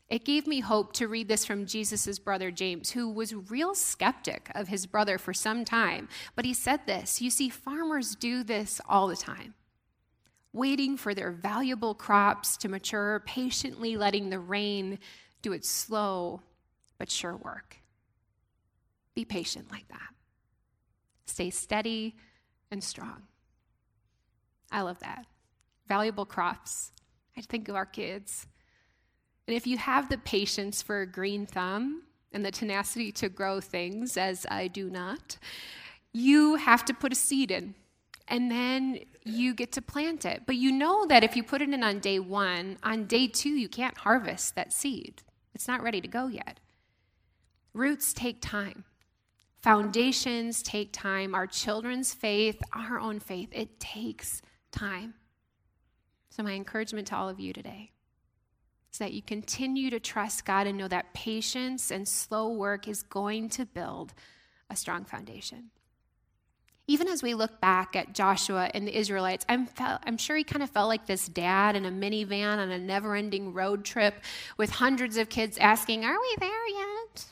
It 0.08 0.24
gave 0.24 0.46
me 0.46 0.60
hope 0.60 0.92
to 0.94 1.08
read 1.08 1.26
this 1.26 1.44
from 1.44 1.66
Jesus' 1.66 2.18
brother 2.18 2.50
James, 2.52 2.92
who 2.92 3.10
was 3.10 3.34
real 3.34 3.74
skeptic 3.74 4.50
of 4.54 4.68
his 4.68 4.86
brother 4.86 5.18
for 5.18 5.34
some 5.34 5.64
time. 5.64 6.08
But 6.36 6.44
he 6.44 6.54
said 6.54 6.86
this 6.86 7.20
You 7.20 7.30
see, 7.30 7.48
farmers 7.48 8.14
do 8.14 8.44
this 8.44 8.80
all 8.88 9.08
the 9.08 9.16
time 9.16 9.54
waiting 10.56 10.96
for 10.96 11.14
their 11.14 11.30
valuable 11.30 11.94
crops 11.94 12.56
to 12.56 12.68
mature, 12.68 13.22
patiently 13.26 13.96
letting 13.96 14.30
the 14.30 14.38
rain 14.38 14.98
do 15.42 15.52
its 15.52 15.68
slow 15.68 16.42
but 16.98 17.10
sure 17.10 17.36
work. 17.36 17.76
Be 19.14 19.24
patient 19.24 19.70
like 19.70 19.86
that. 19.88 20.14
Stay 21.26 21.50
steady 21.50 22.16
and 22.70 22.82
strong. 22.82 23.22
I 24.72 24.82
love 24.82 24.98
that. 25.00 25.26
Valuable 25.88 26.26
crops. 26.26 26.92
I 27.36 27.42
think 27.42 27.68
of 27.68 27.76
our 27.76 27.86
kids. 27.86 28.46
And 29.46 29.56
if 29.56 29.66
you 29.66 29.78
have 29.78 30.08
the 30.08 30.18
patience 30.18 30.82
for 30.82 31.02
a 31.02 31.06
green 31.06 31.46
thumb 31.46 32.02
and 32.32 32.44
the 32.44 32.50
tenacity 32.50 33.12
to 33.12 33.28
grow 33.28 33.60
things, 33.60 34.16
as 34.16 34.46
I 34.50 34.68
do 34.68 34.90
not, 34.90 35.38
you 36.12 36.56
have 36.56 36.84
to 36.86 36.94
put 36.94 37.12
a 37.12 37.16
seed 37.16 37.50
in 37.50 37.74
and 38.28 38.50
then 38.50 39.00
you 39.24 39.54
get 39.54 39.72
to 39.72 39.82
plant 39.82 40.24
it. 40.24 40.42
But 40.46 40.56
you 40.56 40.72
know 40.72 41.06
that 41.06 41.24
if 41.24 41.36
you 41.36 41.42
put 41.42 41.62
it 41.62 41.70
in 41.70 41.82
on 41.82 42.00
day 42.00 42.18
one, 42.18 42.78
on 42.82 43.06
day 43.06 43.26
two, 43.26 43.50
you 43.50 43.68
can't 43.68 43.98
harvest 43.98 44.54
that 44.54 44.72
seed. 44.72 45.22
It's 45.54 45.68
not 45.68 45.82
ready 45.82 46.00
to 46.00 46.08
go 46.08 46.26
yet. 46.26 46.60
Roots 47.72 48.12
take 48.12 48.40
time, 48.40 48.84
foundations 49.60 50.62
take 50.62 50.92
time. 50.92 51.34
Our 51.34 51.46
children's 51.46 52.14
faith, 52.14 52.60
our 52.72 52.98
own 52.98 53.20
faith, 53.20 53.50
it 53.52 53.78
takes 53.78 54.40
time. 54.72 55.14
So, 56.30 56.42
my 56.42 56.52
encouragement 56.52 57.06
to 57.08 57.16
all 57.16 57.28
of 57.28 57.40
you 57.40 57.52
today 57.52 57.92
is 58.92 58.98
that 58.98 59.12
you 59.12 59.22
continue 59.22 59.90
to 59.90 60.00
trust 60.00 60.44
God 60.44 60.66
and 60.66 60.78
know 60.78 60.88
that 60.88 61.14
patience 61.14 61.90
and 61.90 62.08
slow 62.08 62.48
work 62.48 62.88
is 62.88 63.02
going 63.02 63.50
to 63.50 63.66
build 63.66 64.14
a 64.70 64.76
strong 64.76 65.04
foundation 65.04 65.70
even 66.88 67.08
as 67.08 67.22
we 67.22 67.34
look 67.34 67.60
back 67.60 67.96
at 67.96 68.12
Joshua 68.12 68.70
and 68.72 68.86
the 68.86 68.96
Israelites, 68.96 69.44
I'm, 69.48 69.68
I'm 69.78 70.16
sure 70.16 70.36
he 70.36 70.44
kind 70.44 70.62
of 70.62 70.70
felt 70.70 70.88
like 70.88 71.06
this 71.06 71.26
dad 71.26 71.74
in 71.74 71.84
a 71.84 71.90
minivan 71.90 72.58
on 72.58 72.70
a 72.70 72.78
never 72.78 73.16
ending 73.16 73.52
road 73.52 73.84
trip 73.84 74.14
with 74.56 74.70
hundreds 74.70 75.16
of 75.16 75.28
kids 75.28 75.58
asking, 75.58 76.04
Are 76.04 76.20
we 76.20 76.36
there 76.38 76.68
yet? 76.68 77.24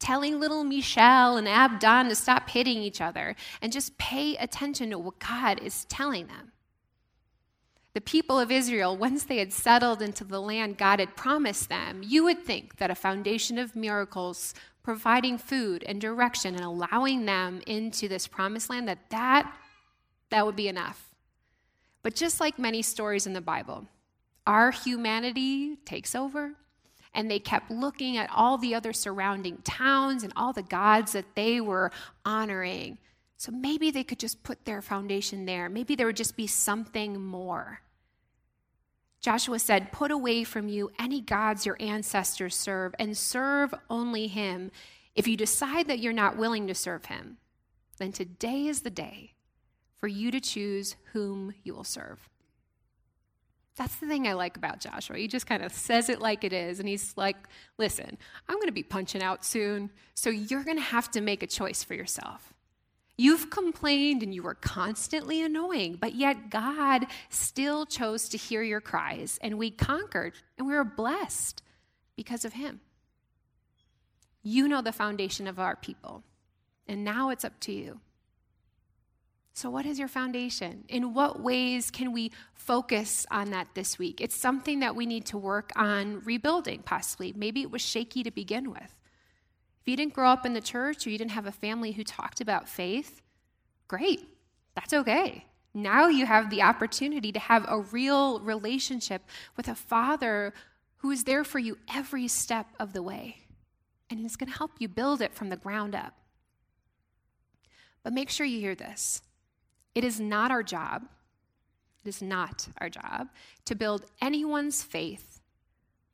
Telling 0.00 0.40
little 0.40 0.64
Michelle 0.64 1.36
and 1.36 1.48
Abdon 1.48 2.08
to 2.08 2.16
stop 2.16 2.50
hitting 2.50 2.78
each 2.78 3.00
other 3.00 3.36
and 3.62 3.72
just 3.72 3.96
pay 3.96 4.36
attention 4.36 4.90
to 4.90 4.98
what 4.98 5.20
God 5.20 5.62
is 5.62 5.84
telling 5.84 6.26
them. 6.26 6.50
The 7.94 8.00
people 8.00 8.40
of 8.40 8.50
Israel, 8.50 8.96
once 8.96 9.22
they 9.22 9.38
had 9.38 9.52
settled 9.52 10.02
into 10.02 10.24
the 10.24 10.40
land 10.40 10.78
God 10.78 10.98
had 10.98 11.14
promised 11.14 11.68
them, 11.68 12.02
you 12.04 12.24
would 12.24 12.42
think 12.42 12.78
that 12.78 12.90
a 12.90 12.96
foundation 12.96 13.56
of 13.56 13.76
miracles 13.76 14.52
providing 14.84 15.38
food 15.38 15.82
and 15.88 16.00
direction 16.00 16.54
and 16.54 16.62
allowing 16.62 17.24
them 17.24 17.60
into 17.66 18.06
this 18.06 18.28
promised 18.28 18.70
land 18.70 18.86
that 18.86 19.10
that 19.10 19.52
that 20.30 20.46
would 20.46 20.56
be 20.56 20.68
enough. 20.68 21.10
But 22.02 22.14
just 22.14 22.38
like 22.38 22.58
many 22.58 22.82
stories 22.82 23.26
in 23.26 23.32
the 23.32 23.40
bible 23.40 23.88
our 24.46 24.70
humanity 24.70 25.76
takes 25.86 26.14
over 26.14 26.52
and 27.14 27.30
they 27.30 27.38
kept 27.38 27.70
looking 27.70 28.18
at 28.18 28.28
all 28.30 28.58
the 28.58 28.74
other 28.74 28.92
surrounding 28.92 29.58
towns 29.64 30.22
and 30.22 30.32
all 30.36 30.52
the 30.52 30.62
gods 30.62 31.12
that 31.12 31.34
they 31.34 31.60
were 31.60 31.90
honoring. 32.24 32.98
So 33.38 33.52
maybe 33.52 33.90
they 33.90 34.04
could 34.04 34.18
just 34.18 34.42
put 34.42 34.64
their 34.64 34.82
foundation 34.82 35.46
there. 35.46 35.68
Maybe 35.68 35.94
there 35.94 36.06
would 36.06 36.16
just 36.16 36.36
be 36.36 36.46
something 36.46 37.20
more 37.24 37.80
Joshua 39.24 39.58
said, 39.58 39.90
Put 39.90 40.10
away 40.10 40.44
from 40.44 40.68
you 40.68 40.90
any 40.98 41.22
gods 41.22 41.64
your 41.64 41.78
ancestors 41.80 42.54
serve 42.54 42.94
and 42.98 43.16
serve 43.16 43.72
only 43.88 44.26
him. 44.26 44.70
If 45.14 45.26
you 45.26 45.34
decide 45.34 45.88
that 45.88 45.98
you're 45.98 46.12
not 46.12 46.36
willing 46.36 46.66
to 46.66 46.74
serve 46.74 47.06
him, 47.06 47.38
then 47.96 48.12
today 48.12 48.66
is 48.66 48.82
the 48.82 48.90
day 48.90 49.32
for 49.96 50.08
you 50.08 50.30
to 50.30 50.40
choose 50.40 50.96
whom 51.14 51.54
you 51.62 51.74
will 51.74 51.84
serve. 51.84 52.28
That's 53.78 53.96
the 53.96 54.06
thing 54.06 54.28
I 54.28 54.34
like 54.34 54.58
about 54.58 54.80
Joshua. 54.80 55.16
He 55.16 55.26
just 55.26 55.46
kind 55.46 55.64
of 55.64 55.72
says 55.72 56.10
it 56.10 56.20
like 56.20 56.44
it 56.44 56.52
is. 56.52 56.78
And 56.78 56.86
he's 56.86 57.14
like, 57.16 57.36
listen, 57.78 58.18
I'm 58.46 58.56
going 58.56 58.66
to 58.66 58.72
be 58.72 58.82
punching 58.82 59.22
out 59.22 59.42
soon. 59.42 59.88
So 60.12 60.28
you're 60.28 60.64
going 60.64 60.76
to 60.76 60.82
have 60.82 61.10
to 61.12 61.22
make 61.22 61.42
a 61.42 61.46
choice 61.46 61.82
for 61.82 61.94
yourself. 61.94 62.53
You've 63.16 63.48
complained 63.48 64.22
and 64.22 64.34
you 64.34 64.42
were 64.42 64.54
constantly 64.54 65.42
annoying, 65.42 65.98
but 66.00 66.14
yet 66.14 66.50
God 66.50 67.06
still 67.28 67.86
chose 67.86 68.28
to 68.30 68.36
hear 68.36 68.62
your 68.62 68.80
cries, 68.80 69.38
and 69.40 69.56
we 69.56 69.70
conquered, 69.70 70.34
and 70.58 70.66
we 70.66 70.74
were 70.74 70.84
blessed 70.84 71.62
because 72.16 72.44
of 72.44 72.54
Him. 72.54 72.80
You 74.42 74.66
know 74.66 74.82
the 74.82 74.92
foundation 74.92 75.46
of 75.46 75.60
our 75.60 75.76
people, 75.76 76.24
and 76.88 77.04
now 77.04 77.30
it's 77.30 77.44
up 77.44 77.60
to 77.60 77.72
you. 77.72 78.00
So, 79.56 79.70
what 79.70 79.86
is 79.86 80.00
your 80.00 80.08
foundation? 80.08 80.84
In 80.88 81.14
what 81.14 81.40
ways 81.40 81.92
can 81.92 82.12
we 82.12 82.32
focus 82.54 83.24
on 83.30 83.50
that 83.50 83.68
this 83.74 84.00
week? 84.00 84.20
It's 84.20 84.34
something 84.34 84.80
that 84.80 84.96
we 84.96 85.06
need 85.06 85.26
to 85.26 85.38
work 85.38 85.70
on 85.76 86.20
rebuilding, 86.24 86.82
possibly. 86.82 87.32
Maybe 87.36 87.62
it 87.62 87.70
was 87.70 87.80
shaky 87.80 88.24
to 88.24 88.32
begin 88.32 88.72
with. 88.72 88.96
If 89.84 89.90
you 89.90 89.98
didn't 89.98 90.14
grow 90.14 90.30
up 90.30 90.46
in 90.46 90.54
the 90.54 90.62
church 90.62 91.06
or 91.06 91.10
you 91.10 91.18
didn't 91.18 91.32
have 91.32 91.44
a 91.44 91.52
family 91.52 91.92
who 91.92 92.04
talked 92.04 92.40
about 92.40 92.70
faith, 92.70 93.20
great. 93.86 94.26
That's 94.74 94.94
okay. 94.94 95.44
Now 95.74 96.08
you 96.08 96.24
have 96.24 96.48
the 96.48 96.62
opportunity 96.62 97.30
to 97.32 97.38
have 97.38 97.66
a 97.68 97.80
real 97.80 98.40
relationship 98.40 99.20
with 99.58 99.68
a 99.68 99.74
father 99.74 100.54
who 100.98 101.10
is 101.10 101.24
there 101.24 101.44
for 101.44 101.58
you 101.58 101.76
every 101.94 102.28
step 102.28 102.68
of 102.80 102.94
the 102.94 103.02
way. 103.02 103.40
And 104.08 104.20
he's 104.20 104.36
going 104.36 104.50
to 104.50 104.56
help 104.56 104.70
you 104.78 104.88
build 104.88 105.20
it 105.20 105.34
from 105.34 105.50
the 105.50 105.56
ground 105.56 105.94
up. 105.94 106.14
But 108.02 108.14
make 108.14 108.30
sure 108.30 108.46
you 108.46 108.60
hear 108.60 108.74
this 108.74 109.20
it 109.94 110.02
is 110.02 110.18
not 110.18 110.50
our 110.50 110.62
job, 110.62 111.02
it 112.02 112.08
is 112.08 112.22
not 112.22 112.68
our 112.78 112.88
job 112.88 113.28
to 113.66 113.74
build 113.74 114.06
anyone's 114.22 114.82
faith 114.82 115.42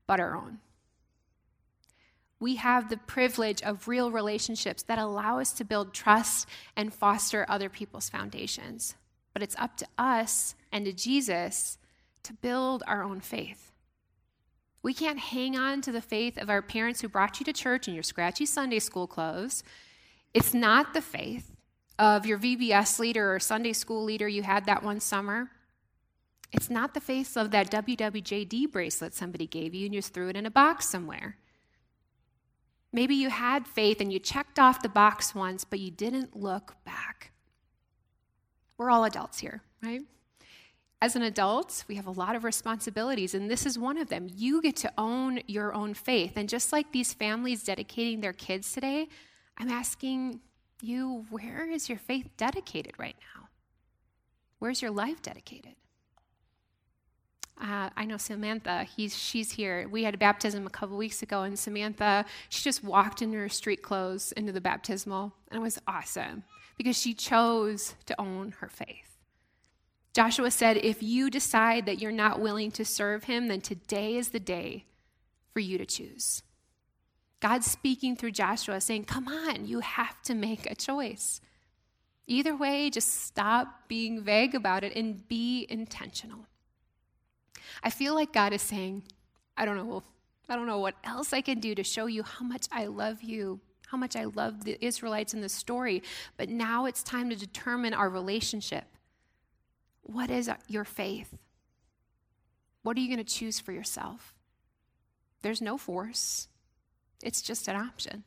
but 0.09 0.19
our 0.19 0.35
own. 0.35 0.59
We 2.41 2.57
have 2.57 2.89
the 2.89 2.97
privilege 2.97 3.63
of 3.63 3.87
real 3.87 4.11
relationships 4.11 4.83
that 4.85 4.99
allow 4.99 5.39
us 5.39 5.53
to 5.53 5.65
build 5.65 5.93
trust 5.93 6.49
and 6.75 6.93
foster 6.93 7.45
other 7.49 7.69
people's 7.69 8.09
foundations. 8.09 8.95
But 9.35 9.43
it's 9.43 9.57
up 9.57 9.77
to 9.77 9.87
us 9.99 10.55
and 10.73 10.87
to 10.87 10.93
Jesus 10.93 11.77
to 12.23 12.33
build 12.33 12.83
our 12.87 13.03
own 13.03 13.21
faith. 13.21 13.73
We 14.83 14.95
can't 14.95 15.19
hang 15.19 15.57
on 15.57 15.83
to 15.83 15.93
the 15.93 16.01
faith 16.01 16.39
of 16.39 16.49
our 16.49 16.63
parents 16.63 17.03
who 17.03 17.09
brought 17.09 17.39
you 17.39 17.45
to 17.45 17.53
church 17.53 17.87
in 17.87 17.95
your 17.95 18.03
scratchy 18.03 18.47
Sunday 18.47 18.79
school 18.79 19.07
clothes. 19.07 19.63
It's 20.33 20.55
not 20.55 20.95
the 20.95 21.03
faith 21.03 21.55
of 21.99 22.25
your 22.25 22.39
VBS 22.39 22.99
leader 22.99 23.35
or 23.35 23.39
Sunday 23.39 23.75
school 23.75 24.03
leader 24.03 24.27
you 24.27 24.43
had 24.43 24.65
that 24.65 24.83
one 24.83 25.01
summer. 25.01 25.51
It's 26.53 26.71
not 26.71 26.95
the 26.95 27.01
faith 27.01 27.37
of 27.37 27.51
that 27.51 27.71
WWJD 27.71 28.73
bracelet 28.73 29.13
somebody 29.13 29.47
gave 29.47 29.75
you 29.75 29.85
and 29.85 29.95
you 29.95 30.01
just 30.01 30.15
threw 30.15 30.31
it 30.31 30.37
in 30.37 30.47
a 30.47 30.51
box 30.51 30.87
somewhere. 30.87 31.37
Maybe 32.93 33.15
you 33.15 33.31
had 33.31 33.67
faith 33.67 34.01
and 34.01 34.13
you 34.13 34.19
checked 34.19 34.59
off 34.59 34.83
the 34.83 34.89
box 34.89 35.35
once, 35.35 35.65
but 35.65 35.79
you 35.79 35.91
didn't 35.91 36.37
look 36.37 36.77
back. 36.85 37.33
We're 38.77 38.91
all 38.91 39.05
adults 39.05 39.39
here, 39.39 39.63
right? 39.83 40.03
As 41.03 41.17
an 41.17 41.23
adult, 41.23 41.85
we 41.89 41.95
have 41.95 42.07
a 42.07 42.11
lot 42.11 42.37
of 42.37 42.45
responsibilities, 42.45 43.35
and 43.35 43.51
this 43.51 43.65
is 43.65 43.79
one 43.79 43.97
of 43.97 44.09
them. 44.09 44.29
You 44.35 44.61
get 44.61 44.77
to 44.77 44.93
own 44.99 45.41
your 45.47 45.73
own 45.73 45.95
faith. 45.95 46.33
And 46.37 46.49
just 46.49 46.73
like 46.73 46.93
these 46.93 47.15
families 47.15 47.63
dedicating 47.63 48.21
their 48.21 48.35
kids 48.35 48.73
today, 48.73 49.09
I'm 49.57 49.71
asking 49.71 50.41
you, 50.83 51.27
where 51.31 51.71
is 51.71 51.89
your 51.89 51.99
faith 51.99 52.29
dedicated 52.37 52.95
right 52.99 53.17
now? 53.35 53.49
Where's 54.59 54.83
your 54.83 54.91
life 54.91 55.23
dedicated? 55.23 55.77
Uh, 57.61 57.91
I 57.95 58.07
know 58.07 58.17
Samantha, 58.17 58.85
he's, 58.85 59.17
she's 59.17 59.53
here. 59.53 59.87
We 59.89 60.05
had 60.05 60.15
a 60.15 60.19
baptism 60.19 60.67
a 60.67 60.71
couple 60.71 60.97
weeks 60.97 61.23
ago, 61.23 61.43
and 61.43 61.59
Samantha, 61.59 62.25
she 62.49 62.63
just 62.63 62.83
walked 62.83 63.21
in 63.21 63.33
her 63.35 63.51
street 63.51 63.83
clothes 63.83 64.33
into 64.33 64.51
the 64.51 64.63
baptismal, 64.63 65.35
and 65.51 65.61
it 65.61 65.63
was 65.63 65.79
awesome 65.87 66.45
because 66.79 66.99
she 66.99 67.13
chose 67.13 67.95
to 68.07 68.19
own 68.19 68.53
her 68.61 68.69
faith. 68.69 69.19
Joshua 70.15 70.51
said, 70.51 70.79
If 70.79 71.03
you 71.03 71.29
decide 71.29 71.85
that 71.85 72.01
you're 72.01 72.13
not 72.13 72.41
willing 72.41 72.71
to 72.73 72.85
serve 72.85 73.25
him, 73.25 73.49
then 73.49 73.61
today 73.61 74.17
is 74.17 74.31
the 74.31 74.41
day 74.41 74.87
for 75.53 75.61
you 75.61 75.77
to 75.77 75.85
choose. 75.85 76.43
God's 77.41 77.71
speaking 77.71 78.17
through 78.17 78.33
Joshua, 78.33 78.81
saying, 78.81 79.05
Come 79.05 79.29
on, 79.29 79.67
you 79.67 79.81
have 79.81 80.23
to 80.23 80.35
make 80.35 80.71
a 80.71 80.75
choice. 80.75 81.41
Either 82.27 82.57
way, 82.57 82.91
just 82.91 83.25
stop 83.25 83.89
being 83.89 84.23
vague 84.23 84.55
about 84.55 84.83
it 84.83 84.97
and 84.97 85.27
be 85.29 85.67
intentional. 85.69 86.47
I 87.83 87.91
feel 87.91 88.15
like 88.15 88.33
God 88.33 88.53
is 88.53 88.63
saying, 88.63 89.05
I 89.57 89.65
don't 89.65 89.77
know, 89.77 90.03
I 90.49 90.57
don't 90.57 90.67
know 90.67 90.79
what 90.79 90.97
else 91.05 91.33
I 91.33 91.41
can 91.41 91.61
do 91.61 91.75
to 91.75 91.85
show 91.85 92.07
you 92.07 92.23
how 92.23 92.45
much 92.45 92.67
I 92.73 92.87
love 92.87 93.23
you, 93.23 93.61
how 93.89 93.99
much 93.99 94.17
I 94.17 94.25
love 94.25 94.65
the 94.65 94.85
Israelites 94.85 95.35
in 95.35 95.41
the 95.41 95.49
story, 95.49 96.03
but 96.37 96.49
now 96.49 96.87
it's 96.87 97.03
time 97.03 97.31
to 97.31 97.37
determine 97.37 97.95
our 97.95 98.09
relationship. 98.09 98.85
What 100.03 100.31
is 100.31 100.51
your 100.69 100.85
faith? 100.85 101.37
What 102.83 102.97
are 102.97 103.01
you 103.01 103.09
going 103.09 103.25
to 103.25 103.35
choose 103.35 103.61
for 103.61 103.73
yourself? 103.73 104.35
There's 105.43 105.61
no 105.61 105.79
force, 105.79 106.49
it's 107.23 107.43
just 107.43 107.69
an 107.69 107.77
option. 107.77 108.25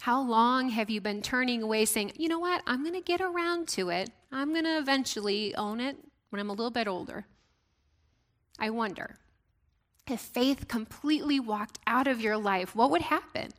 How 0.00 0.20
long 0.20 0.70
have 0.70 0.90
you 0.90 1.00
been 1.00 1.22
turning 1.22 1.62
away 1.62 1.84
saying, 1.84 2.12
you 2.16 2.28
know 2.28 2.38
what, 2.38 2.62
I'm 2.66 2.82
going 2.82 2.94
to 2.94 3.00
get 3.00 3.20
around 3.20 3.68
to 3.68 3.90
it. 3.90 4.10
I'm 4.30 4.50
going 4.52 4.64
to 4.64 4.78
eventually 4.78 5.54
own 5.54 5.80
it 5.80 5.96
when 6.30 6.40
I'm 6.40 6.50
a 6.50 6.52
little 6.52 6.70
bit 6.70 6.88
older. 6.88 7.24
I 8.58 8.70
wonder 8.70 9.18
if 10.06 10.20
faith 10.20 10.68
completely 10.68 11.40
walked 11.40 11.78
out 11.86 12.06
of 12.06 12.20
your 12.20 12.36
life, 12.36 12.76
what 12.76 12.90
would 12.90 13.02
happen? 13.02 13.52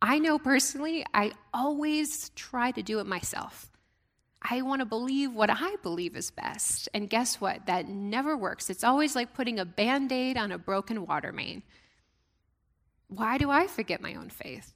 I 0.00 0.18
know 0.18 0.38
personally, 0.38 1.04
I 1.12 1.32
always 1.52 2.30
try 2.30 2.70
to 2.72 2.82
do 2.82 2.98
it 2.98 3.06
myself. 3.06 3.70
I 4.42 4.62
want 4.62 4.80
to 4.80 4.86
believe 4.86 5.32
what 5.32 5.50
I 5.50 5.76
believe 5.82 6.16
is 6.16 6.30
best. 6.30 6.88
And 6.92 7.08
guess 7.08 7.40
what? 7.40 7.66
That 7.66 7.88
never 7.88 8.36
works. 8.36 8.70
It's 8.70 8.82
always 8.82 9.14
like 9.14 9.34
putting 9.34 9.60
a 9.60 9.64
band 9.64 10.10
aid 10.10 10.36
on 10.36 10.50
a 10.50 10.58
broken 10.58 11.06
water 11.06 11.32
main. 11.32 11.62
Why 13.06 13.38
do 13.38 13.50
I 13.50 13.68
forget 13.68 14.00
my 14.00 14.14
own 14.14 14.30
faith? 14.30 14.72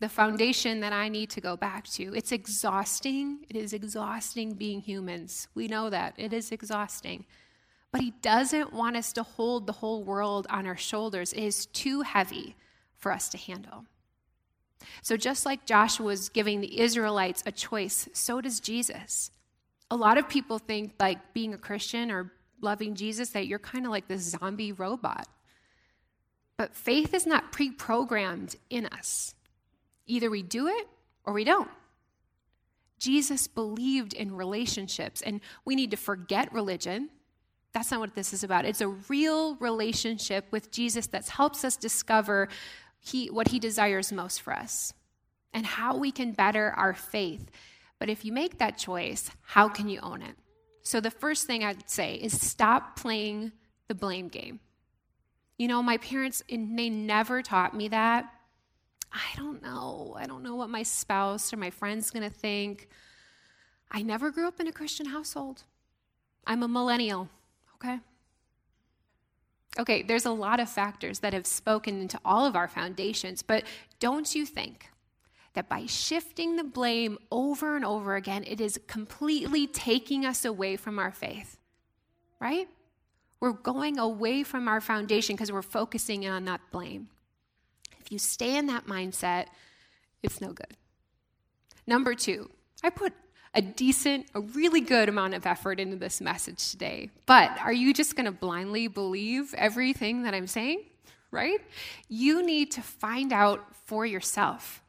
The 0.00 0.08
foundation 0.08 0.80
that 0.80 0.92
I 0.92 1.08
need 1.08 1.30
to 1.30 1.40
go 1.40 1.56
back 1.56 1.86
to. 1.92 2.14
It's 2.14 2.32
exhausting. 2.32 3.46
It 3.48 3.56
is 3.56 3.72
exhausting 3.72 4.54
being 4.54 4.80
humans. 4.80 5.48
We 5.54 5.68
know 5.68 5.88
that. 5.88 6.14
It 6.18 6.32
is 6.34 6.52
exhausting. 6.52 7.24
But 7.92 8.00
He 8.00 8.14
doesn't 8.22 8.72
want 8.72 8.96
us 8.96 9.12
to 9.12 9.22
hold 9.22 9.66
the 9.66 9.74
whole 9.74 10.02
world 10.02 10.46
on 10.50 10.66
our 10.66 10.76
shoulders. 10.76 11.32
It 11.32 11.44
is 11.44 11.66
too 11.66 12.00
heavy 12.00 12.56
for 12.96 13.12
us 13.12 13.28
to 13.28 13.38
handle. 13.38 13.84
So, 15.02 15.16
just 15.16 15.46
like 15.46 15.66
Joshua 15.66 16.06
was 16.06 16.28
giving 16.28 16.60
the 16.60 16.80
Israelites 16.80 17.42
a 17.46 17.52
choice, 17.52 18.08
so 18.12 18.40
does 18.40 18.58
Jesus. 18.58 19.30
A 19.90 19.96
lot 19.96 20.18
of 20.18 20.28
people 20.28 20.58
think, 20.58 20.94
like 20.98 21.34
being 21.34 21.54
a 21.54 21.58
Christian 21.58 22.10
or 22.10 22.32
loving 22.60 22.94
Jesus, 22.94 23.30
that 23.30 23.46
you're 23.46 23.58
kind 23.58 23.84
of 23.84 23.92
like 23.92 24.08
this 24.08 24.22
zombie 24.22 24.72
robot. 24.72 25.28
But 26.56 26.74
faith 26.74 27.12
is 27.14 27.26
not 27.26 27.52
pre 27.52 27.70
programmed 27.70 28.56
in 28.70 28.86
us. 28.86 29.34
Either 30.06 30.30
we 30.30 30.42
do 30.42 30.66
it 30.66 30.88
or 31.24 31.32
we 31.32 31.44
don't. 31.44 31.70
Jesus 32.98 33.48
believed 33.48 34.12
in 34.12 34.34
relationships, 34.34 35.22
and 35.22 35.40
we 35.64 35.74
need 35.74 35.90
to 35.90 35.96
forget 35.96 36.52
religion 36.52 37.10
that's 37.72 37.90
not 37.90 38.00
what 38.00 38.14
this 38.14 38.32
is 38.32 38.44
about. 38.44 38.64
It's 38.64 38.80
a 38.80 38.88
real 38.88 39.56
relationship 39.56 40.46
with 40.50 40.70
Jesus 40.70 41.06
that 41.08 41.28
helps 41.28 41.64
us 41.64 41.76
discover 41.76 42.48
he, 43.00 43.28
what 43.28 43.48
he 43.48 43.58
desires 43.58 44.12
most 44.12 44.42
for 44.42 44.52
us 44.52 44.92
and 45.52 45.64
how 45.64 45.96
we 45.96 46.10
can 46.12 46.32
better 46.32 46.70
our 46.76 46.94
faith. 46.94 47.50
But 47.98 48.10
if 48.10 48.24
you 48.24 48.32
make 48.32 48.58
that 48.58 48.78
choice, 48.78 49.30
how 49.42 49.68
can 49.68 49.88
you 49.88 50.00
own 50.00 50.22
it? 50.22 50.36
So, 50.82 51.00
the 51.00 51.10
first 51.10 51.46
thing 51.46 51.62
I'd 51.62 51.88
say 51.88 52.16
is 52.16 52.40
stop 52.40 52.96
playing 52.96 53.52
the 53.86 53.94
blame 53.94 54.28
game. 54.28 54.58
You 55.56 55.68
know, 55.68 55.82
my 55.82 55.98
parents, 55.98 56.42
they 56.48 56.90
never 56.90 57.40
taught 57.40 57.76
me 57.76 57.88
that. 57.88 58.32
I 59.12 59.36
don't 59.36 59.62
know. 59.62 60.16
I 60.18 60.26
don't 60.26 60.42
know 60.42 60.56
what 60.56 60.70
my 60.70 60.82
spouse 60.82 61.52
or 61.52 61.56
my 61.56 61.70
friend's 61.70 62.10
going 62.10 62.28
to 62.28 62.34
think. 62.34 62.88
I 63.90 64.02
never 64.02 64.30
grew 64.30 64.48
up 64.48 64.58
in 64.58 64.66
a 64.66 64.72
Christian 64.72 65.06
household. 65.06 65.62
I'm 66.46 66.62
a 66.62 66.68
millennial 66.68 67.28
okay? 67.82 68.00
Okay, 69.78 70.02
there's 70.02 70.26
a 70.26 70.30
lot 70.30 70.60
of 70.60 70.68
factors 70.68 71.20
that 71.20 71.32
have 71.32 71.46
spoken 71.46 72.00
into 72.00 72.20
all 72.24 72.44
of 72.44 72.54
our 72.54 72.68
foundations, 72.68 73.42
but 73.42 73.64
don't 74.00 74.34
you 74.34 74.44
think 74.44 74.90
that 75.54 75.68
by 75.68 75.86
shifting 75.86 76.56
the 76.56 76.64
blame 76.64 77.18
over 77.30 77.74
and 77.76 77.84
over 77.84 78.14
again, 78.16 78.44
it 78.46 78.60
is 78.60 78.78
completely 78.86 79.66
taking 79.66 80.26
us 80.26 80.44
away 80.44 80.76
from 80.76 80.98
our 80.98 81.10
faith, 81.10 81.58
right? 82.38 82.68
We're 83.40 83.52
going 83.52 83.98
away 83.98 84.42
from 84.42 84.68
our 84.68 84.80
foundation 84.80 85.36
because 85.36 85.50
we're 85.50 85.62
focusing 85.62 86.26
on 86.28 86.44
that 86.44 86.60
blame. 86.70 87.08
If 88.00 88.12
you 88.12 88.18
stay 88.18 88.56
in 88.56 88.66
that 88.66 88.86
mindset, 88.86 89.46
it's 90.22 90.40
no 90.40 90.52
good. 90.52 90.76
Number 91.86 92.14
two, 92.14 92.50
I 92.84 92.90
put 92.90 93.12
a 93.54 93.60
decent, 93.60 94.26
a 94.34 94.40
really 94.40 94.80
good 94.80 95.08
amount 95.08 95.34
of 95.34 95.46
effort 95.46 95.78
into 95.78 95.96
this 95.96 96.20
message 96.20 96.70
today. 96.70 97.10
But 97.26 97.58
are 97.60 97.72
you 97.72 97.92
just 97.92 98.16
going 98.16 98.26
to 98.26 98.32
blindly 98.32 98.88
believe 98.88 99.54
everything 99.56 100.22
that 100.22 100.34
I'm 100.34 100.46
saying? 100.46 100.84
Right? 101.30 101.60
You 102.08 102.44
need 102.44 102.70
to 102.72 102.82
find 102.82 103.32
out 103.32 103.64
for 103.84 104.06
yourself, 104.06 104.82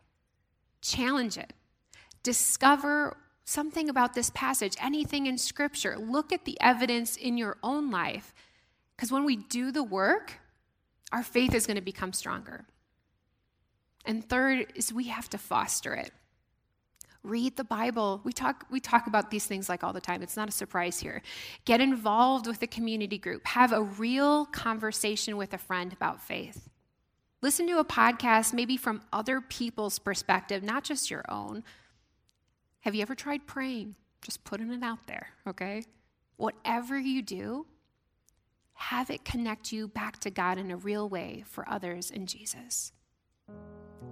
challenge 0.82 1.38
it, 1.38 1.54
discover 2.22 3.18
something 3.46 3.90
about 3.90 4.14
this 4.14 4.30
passage, 4.30 4.76
anything 4.82 5.26
in 5.26 5.38
Scripture. 5.38 5.98
Look 5.98 6.32
at 6.32 6.46
the 6.46 6.58
evidence 6.62 7.18
in 7.18 7.38
your 7.38 7.58
own 7.64 7.92
life. 7.92 8.34
Because 8.96 9.12
when 9.12 9.26
we 9.26 9.36
do 9.36 9.72
the 9.72 9.84
work, 9.84 10.40
our 11.12 11.24
faith 11.24 11.54
is 11.54 11.68
going 11.68 11.76
to 11.76 11.82
become 11.82 12.14
stronger. 12.14 12.66
And 14.06 14.28
third 14.28 14.72
is 14.76 14.94
we 14.94 15.06
have 15.06 15.30
to 15.30 15.38
foster 15.38 15.94
it. 15.94 16.12
Read 17.24 17.56
the 17.56 17.64
Bible. 17.64 18.20
We 18.24 18.34
talk, 18.34 18.66
we 18.70 18.80
talk 18.82 19.08
about 19.08 19.32
these 19.32 19.46
things 19.46 19.70
like 19.70 19.84
all 19.84 19.94
the 19.94 20.02
time. 20.02 20.22
It's 20.22 20.36
not 20.36 20.50
a 20.50 20.52
surprise 20.52 21.00
here. 21.00 21.22
Get 21.64 21.80
involved 21.80 22.48
with 22.48 22.62
a 22.62 22.68
community 22.68 23.18
group. 23.18 23.46
Have 23.48 23.72
a 23.72 23.82
real 23.82 24.46
conversation 24.46 25.38
with 25.38 25.54
a 25.54 25.58
friend 25.58 25.94
about 25.94 26.22
faith. 26.22 26.70
Listen 27.42 27.68
to 27.68 27.80
a 27.80 27.86
podcast, 27.86 28.54
maybe 28.54 28.78
from 28.78 29.02
other 29.12 29.42
people's 29.42 30.00
perspective, 30.00 30.64
not 30.64 30.84
just 30.84 31.10
your 31.10 31.24
own. 31.30 31.64
Have 32.82 32.96
you 32.96 33.02
ever 33.02 33.16
tried 33.16 33.48
praying? 33.48 33.96
Just 34.22 34.44
putting 34.44 34.72
it 34.72 34.84
out 34.84 35.08
there, 35.08 35.28
okay? 35.48 35.84
Whatever 36.36 37.00
you 37.00 37.22
do, 37.22 37.66
have 38.74 39.10
it 39.10 39.24
connect 39.24 39.72
you 39.72 39.88
back 39.88 40.20
to 40.20 40.30
God 40.30 40.58
in 40.58 40.72
a 40.72 40.78
real 40.78 41.08
way 41.08 41.44
for 41.48 41.68
others 41.70 42.12
in 42.12 42.28
Jesus. 42.28 42.92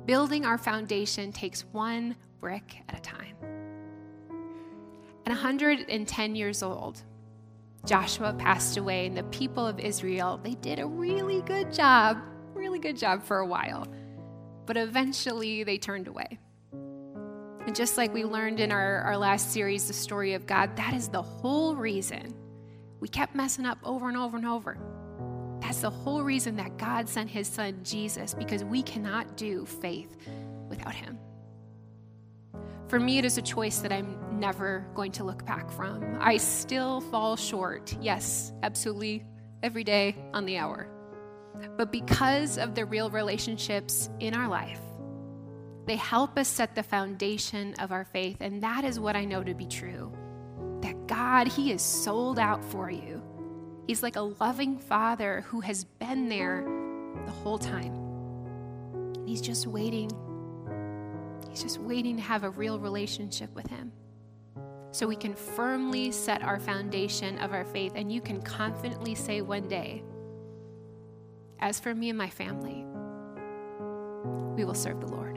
Building 0.06 0.46
our 0.46 0.58
foundation 0.58 1.32
takes 1.32 1.62
one 1.72 2.16
brick 2.40 2.78
at 2.90 2.98
a 2.98 3.02
time. 3.02 3.36
And 5.26 5.28
110 5.28 6.36
years 6.36 6.64
old, 6.64 7.04
Joshua 7.86 8.34
passed 8.34 8.78
away, 8.78 9.06
and 9.06 9.16
the 9.16 9.24
people 9.26 9.66
of 9.66 9.80
Israel, 9.80 10.40
they 10.44 10.56
did 10.56 10.80
a 10.80 10.86
really 10.86 11.42
good 11.44 11.72
job, 11.72 12.18
really 12.54 12.80
good 12.80 12.98
job 12.98 13.24
for 13.24 13.38
a 13.38 13.46
while. 13.46 13.88
But 14.66 14.78
eventually 14.78 15.64
they 15.64 15.78
turned 15.78 16.08
away. 16.08 16.40
And 16.74 17.76
just 17.76 17.98
like 17.98 18.12
we 18.12 18.26
learned 18.26 18.60
in 18.60 18.72
our, 18.72 19.02
our 19.02 19.18
last 19.18 19.52
series, 19.52 19.88
The 19.88 19.94
Story 19.94 20.34
of 20.34 20.48
God, 20.48 20.76
that 20.78 20.96
is 20.96 21.10
the 21.10 21.22
whole 21.22 21.76
reason 21.76 22.34
we 23.00 23.08
kept 23.08 23.36
messing 23.36 23.66
up 23.66 23.78
over 23.84 24.08
and 24.08 24.18
over 24.18 24.38
and 24.38 24.48
over. 24.48 24.78
That's 25.62 25.82
the 25.82 25.90
whole 25.90 26.24
reason 26.24 26.56
that 26.58 26.78
God 26.78 27.08
sent 27.08 27.30
his 27.30 27.48
son 27.48 27.80
Jesus, 27.84 28.34
because 28.34 28.64
we 28.64 28.84
cannot 28.84 29.38
do 29.38 29.66
faith 29.66 30.18
without 30.70 30.94
him. 30.94 31.18
For 32.88 33.00
me, 33.00 33.20
it 33.20 33.24
is 33.24 33.38
a 33.38 33.42
choice 33.42 33.80
that 33.80 33.94
I'm 33.94 34.18
never 34.38 34.86
going 34.96 35.14
to 35.14 35.24
look 35.24 35.46
back 35.46 35.72
from. 35.72 36.18
I 36.20 36.36
still 36.38 37.00
fall 37.00 37.38
short, 37.38 37.96
yes, 38.02 38.52
absolutely, 38.64 39.24
every 39.64 39.86
day 39.86 40.18
on 40.34 40.46
the 40.46 40.58
hour. 40.58 40.88
But 41.78 41.92
because 41.92 42.58
of 42.58 42.76
the 42.76 42.84
real 42.86 43.10
relationships 43.10 44.10
in 44.20 44.34
our 44.34 44.50
life, 44.50 44.82
they 45.86 45.96
help 45.96 46.38
us 46.38 46.48
set 46.48 46.76
the 46.76 46.84
foundation 46.84 47.76
of 47.76 47.92
our 47.92 48.06
faith. 48.06 48.38
And 48.40 48.62
that 48.64 48.84
is 48.84 49.00
what 49.00 49.16
I 49.16 49.26
know 49.26 49.44
to 49.44 49.54
be 49.54 49.68
true 49.68 50.12
that 50.82 51.08
God, 51.08 51.48
He 51.48 51.72
is 51.72 51.82
sold 51.82 52.40
out 52.40 52.64
for 52.64 52.90
you. 52.90 53.21
He's 53.88 54.04
like 54.04 54.16
a 54.16 54.22
loving 54.22 54.78
father 54.78 55.42
who 55.48 55.62
has 55.62 55.84
been 55.84 56.30
there 56.30 56.64
the 57.26 57.32
whole 57.32 57.58
time. 57.58 57.94
He's 59.26 59.42
just 59.42 59.68
waiting. 59.68 60.10
He's 61.50 61.64
just 61.64 61.80
waiting 61.80 62.16
to 62.16 62.22
have 62.22 62.44
a 62.44 62.50
real 62.50 62.80
relationship 62.80 63.54
with 63.56 63.68
Him. 63.68 63.92
So 64.92 65.08
we 65.08 65.16
can 65.16 65.34
firmly 65.34 66.12
set 66.12 66.44
our 66.44 66.60
foundation 66.60 67.38
of 67.40 67.54
our 67.54 67.64
faith, 67.64 67.94
and 67.96 68.12
you 68.12 68.22
can 68.22 68.42
confidently 68.42 69.16
say 69.16 69.42
one 69.42 69.68
day, 69.68 70.04
As 71.60 71.80
for 71.80 71.96
me 71.96 72.10
and 72.10 72.18
my 72.18 72.30
family, 72.30 72.86
we 74.56 74.66
will 74.66 74.74
serve 74.74 75.00
the 75.00 75.08
Lord. 75.08 75.31